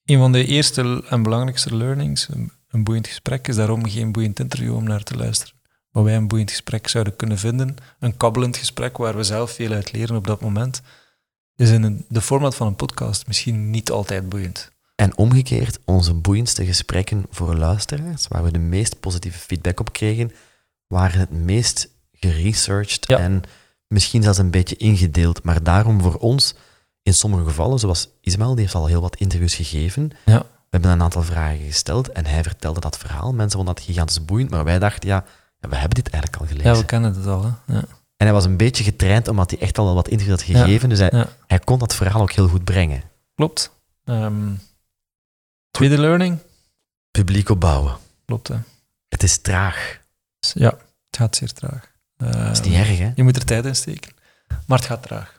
[0.05, 4.39] een van de eerste en belangrijkste learnings, een, een boeiend gesprek, is daarom geen boeiend
[4.39, 5.53] interview om naar te luisteren.
[5.91, 9.71] Wat wij een boeiend gesprek zouden kunnen vinden, een kabbelend gesprek waar we zelf veel
[9.71, 10.81] uit leren op dat moment,
[11.55, 14.71] is in een, de format van een podcast misschien niet altijd boeiend.
[14.99, 20.31] En omgekeerd, onze boeiendste gesprekken voor luisteraars, waar we de meest positieve feedback op kregen,
[20.87, 23.17] waren het meest geresearched Ja.
[23.17, 23.41] en
[23.87, 25.43] misschien zelfs een beetje ingedeeld.
[25.43, 26.55] Maar daarom voor ons,
[27.03, 30.37] in sommige gevallen, zoals Ismaël, die heeft al heel wat interviews gegeven, Ja.
[30.39, 33.33] we hebben een aantal vragen gesteld en hij vertelde dat verhaal.
[33.33, 35.23] Mensen vonden dat gigantisch boeiend, maar wij dachten, ja,
[35.59, 36.71] we hebben dit eigenlijk al gelezen.
[36.71, 37.43] Ja, we kennen het al.
[37.43, 37.73] Hè?
[37.73, 37.83] Ja.
[38.17, 40.99] En hij was een beetje getraind, omdat hij echt al wat interviews had gegeven, dus
[40.99, 43.01] hij, kon dat verhaal ook heel goed brengen.
[43.35, 43.71] Klopt.
[44.05, 44.49] Ehm,
[45.87, 46.37] tweede learning?
[47.11, 47.97] Publiek opbouwen.
[48.25, 48.55] Klopt, hè.
[49.09, 50.01] Het is traag.
[50.39, 50.69] Ja,
[51.07, 51.91] het gaat zeer traag.
[52.17, 53.11] Dat is Ehm, niet erg, hè?
[53.15, 54.11] Je moet er tijd in steken.
[54.67, 55.37] Maar het gaat traag.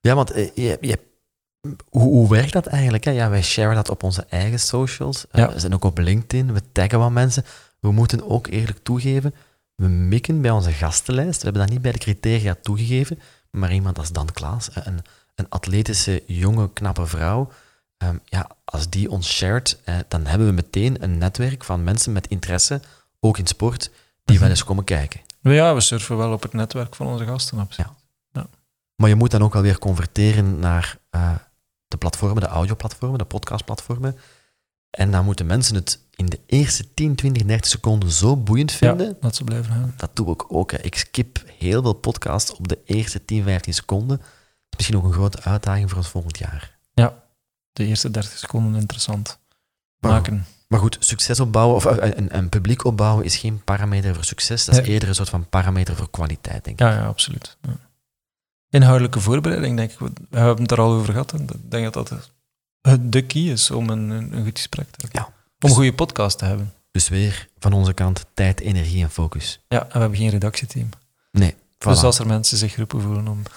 [0.00, 0.98] Ja, want eh, je, je,
[1.88, 3.04] hoe, hoe werkt dat eigenlijk?
[3.04, 3.10] Hè?
[3.10, 5.26] Ja, wij sharen dat op onze eigen socials.
[5.30, 5.52] Eh, Ja.
[5.52, 7.44] we zijn ook op LinkedIn, we taggen wat mensen.
[7.80, 9.34] We moeten ook eerlijk toegeven,
[9.74, 11.38] we mikken bij onze gastenlijst.
[11.38, 13.18] We hebben dat niet bij de criteria toegegeven,
[13.50, 15.00] maar iemand als Dan Klaas, een,
[15.34, 17.50] een atletische, jonge, knappe vrouw,
[17.98, 22.12] ehm, ja, als die ons shared, eh, dan hebben we meteen een netwerk van mensen
[22.12, 22.80] met interesse,
[23.20, 23.90] ook in sport,
[24.24, 24.40] die Mhm.
[24.40, 25.20] wel eens komen kijken.
[25.40, 27.58] Ja, we surfen wel op het netwerk van onze gasten.
[27.58, 27.90] Absoluut.
[28.96, 31.34] Maar je moet dan ook wel weer converteren naar eh,
[31.88, 34.16] de platformen, de audioplatformen, de podcastplatformen.
[34.90, 39.06] En dan moeten mensen het in de eerste 10, 20, 30 seconden zo boeiend vinden.
[39.06, 39.94] Ja, dat ze blijven gaan.
[39.96, 40.70] Dat doe ik ook.
[40.72, 40.78] Hè.
[40.80, 44.16] Ik skip heel veel podcasts op de eerste 10, 15 seconden.
[44.16, 44.26] Dat
[44.70, 46.78] is misschien ook een grote uitdaging voor ons volgend jaar.
[47.78, 49.38] De eerste 30 seconden interessant
[49.98, 50.46] maken.
[50.68, 54.64] maar goed, succes opbouwen of eh, een, een publiek opbouwen is geen parameter voor succes.
[54.64, 56.86] Dat is eerder een soort van parameter voor kwaliteit, denk ik.
[56.86, 57.56] Ja, ja, absoluut.
[57.62, 57.76] Ja.
[58.70, 59.98] Inhoudelijke voorbereiding, denk ik.
[59.98, 61.32] We hebben het er al over gehad.
[61.32, 62.30] en Ik denk dat dat
[62.80, 65.20] het- de key is om een, een, een goed gesprek te hebben.
[65.20, 65.26] Ja.
[65.60, 66.72] Om een goede podcast te hebben.
[66.90, 69.60] Dus weer van onze kant tijd, energie en focus.
[69.68, 70.88] Ja, en we hebben geen redactieteam.
[71.32, 71.88] Nee, voilà.
[71.88, 73.42] Dus als er mensen zich geroepen voelen om...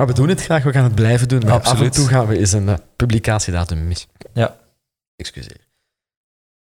[0.00, 1.38] Maar we doen het graag, we gaan het blijven doen.
[1.40, 1.92] Maar af en Absoluut.
[1.92, 4.06] toe gaan we eens een eh, publicatiedatum mis.
[4.34, 4.56] Ja.
[5.16, 5.60] Excuseer.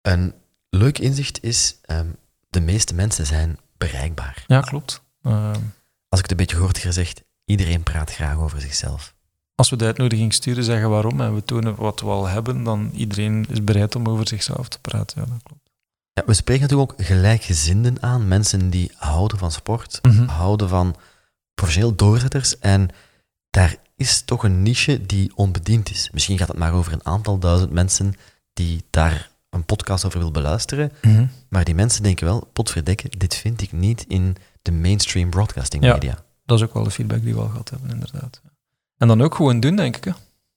[0.03, 0.35] Een
[0.71, 2.07] leuk inzicht is, ehm,
[2.51, 4.45] de meeste mensen zijn bereikbaar.
[4.47, 5.03] Ja, klopt.
[5.23, 5.61] Ehm,
[6.09, 9.15] Als ik het een beetje hoort gezegd, iedereen praat graag over zichzelf.
[9.55, 12.91] als we de uitnodiging sturen, zeggen waarom en we tonen wat we al hebben, dan
[12.95, 15.21] iedereen is bereid om over zichzelf te praten.
[15.23, 15.71] Ja, dat klopt.
[16.13, 20.27] Ja, we spreken natuurlijk ook gelijkgezinden aan, mensen die houden van sport, Mhm.
[20.27, 20.97] houden van
[21.55, 22.59] professioneel doorzetters.
[22.59, 22.91] En
[23.57, 26.09] daar is toch een niche die onbediend is.
[26.13, 28.15] Misschien gaat het maar over een aantal duizend mensen
[28.53, 30.93] die daar een podcast over wil beluisteren.
[31.03, 31.27] Mhm.
[31.49, 35.93] Maar die mensen denken wel, potverdekke, dit vind ik niet in de mainstream broadcasting Ja.
[35.93, 36.25] media.
[36.45, 38.41] Dat is ook wel de feedback die we al gehad hebben, inderdaad.
[38.97, 40.05] En dan ook gewoon doen, denk ik.
[40.05, 40.11] Hè?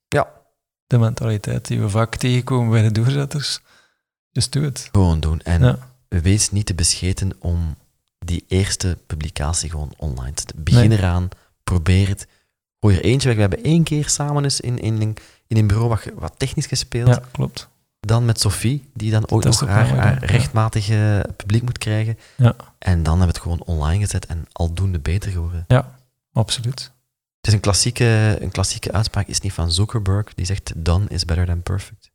[0.07, 0.27] Ja.
[0.87, 3.59] De mentaliteit die we vaak tegenkomen bij de doorzetters.
[4.31, 4.89] Dus doe het.
[4.91, 5.39] Gewoon doen.
[5.41, 5.77] En Ja.
[6.07, 7.75] wees niet te bescheten om
[8.19, 10.63] die eerste publicatie gewoon online te zetten.
[10.63, 10.97] Begin Nee.
[10.97, 11.29] eraan,
[11.63, 12.27] probeer het.
[12.79, 13.35] Gooi er eentje weg.
[13.35, 15.15] We hebben één keer samen eens in, in,
[15.47, 17.07] in een bureau wat, wat technisch gespeeld.
[17.07, 17.69] ja, klopt.
[17.99, 20.27] Dan met Sophie, die dan ook nog haar, haar ja.
[20.27, 22.17] rechtmatig eh, publiek moet krijgen.
[22.35, 22.55] Ja.
[22.77, 25.65] En dan hebben we het gewoon online gezet en aldoende beter geworden.
[26.33, 26.91] Absoluut.
[27.37, 31.25] Het is een klassieke, een klassieke uitspraak, is niet van Zuckerberg, die zegt done is
[31.25, 32.11] better than perfect.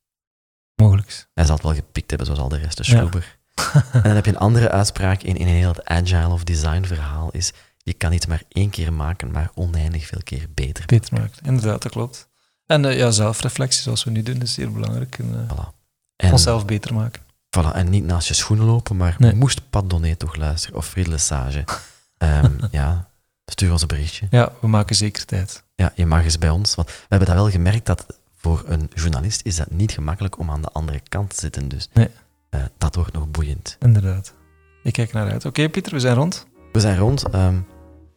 [0.74, 1.26] Mogelijk.
[1.34, 3.08] Hij zal het wel gepikt hebben, zoals al de rest, de Ja.
[3.92, 6.84] En dan heb je een andere uitspraak in, in een heel het agile of design
[6.84, 7.52] verhaal, is
[7.85, 10.87] je kan iets maar één keer maken, maar oneindig veel keer beter.
[10.87, 11.41] Beter maakt.
[11.45, 12.28] Inderdaad, dat klopt.
[12.66, 15.18] En eh, ja, zelfreflectie, zoals we nu doen, is zeer belangrijk.
[15.18, 15.68] En, eh, Voilà.
[16.16, 17.22] En, onszelf beter maken.
[17.59, 19.35] voilà, en niet naast je schoenen lopen, maar Nee.
[19.35, 21.64] moest Pat Donné toch luisteren, of Friedel Sage.
[22.18, 23.09] Ehm, ja,
[23.47, 24.26] stuur ons een berichtje.
[24.30, 25.64] Ja, we maken zeker tijd.
[25.74, 28.07] Ja, je mag eens bij ons, want we hebben dat wel gemerkt dat
[28.37, 31.89] voor een journalist is dat niet gemakkelijk om aan de andere kant te zitten, dus
[31.93, 32.09] Nee.
[32.51, 33.76] eh, dat wordt nog boeiend.
[33.80, 34.35] Inderdaad.
[34.82, 35.45] Ik kijk naar uit.
[35.45, 36.47] Oké, Pieter, we zijn rond.
[36.72, 37.28] We zijn rond.
[37.28, 37.59] ehm,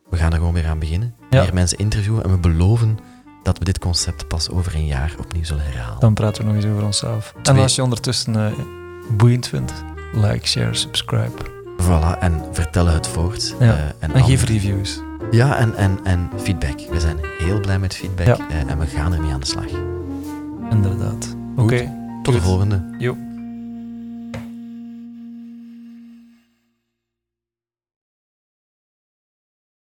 [0.09, 1.15] we gaan er gewoon weer aan beginnen.
[1.29, 1.41] Ja.
[1.43, 2.23] Meer mensen interviewen.
[2.23, 2.97] En we beloven
[3.43, 5.99] dat we dit concept pas over een jaar opnieuw zullen herhalen.
[5.99, 7.33] Dan praten we nog eens over onszelf.
[7.43, 8.51] En als je ondertussen eh,
[9.17, 9.73] boeiend vindt,
[10.13, 11.31] like, share, subscribe.
[11.81, 13.55] Voilà, en vertellen het voort.
[13.59, 13.75] Ja.
[13.77, 13.83] Eh,
[14.15, 15.01] en geef reviews.
[15.31, 16.79] Ja, en, en, en feedback.
[16.91, 18.37] We zijn heel blij met feedback Ja.
[18.49, 19.65] eh, en we gaan ermee aan de slag.
[20.71, 21.35] Inderdaad.
[21.55, 21.93] Oké.
[22.23, 22.95] Tot de volgende.
[22.99, 23.17] Jo.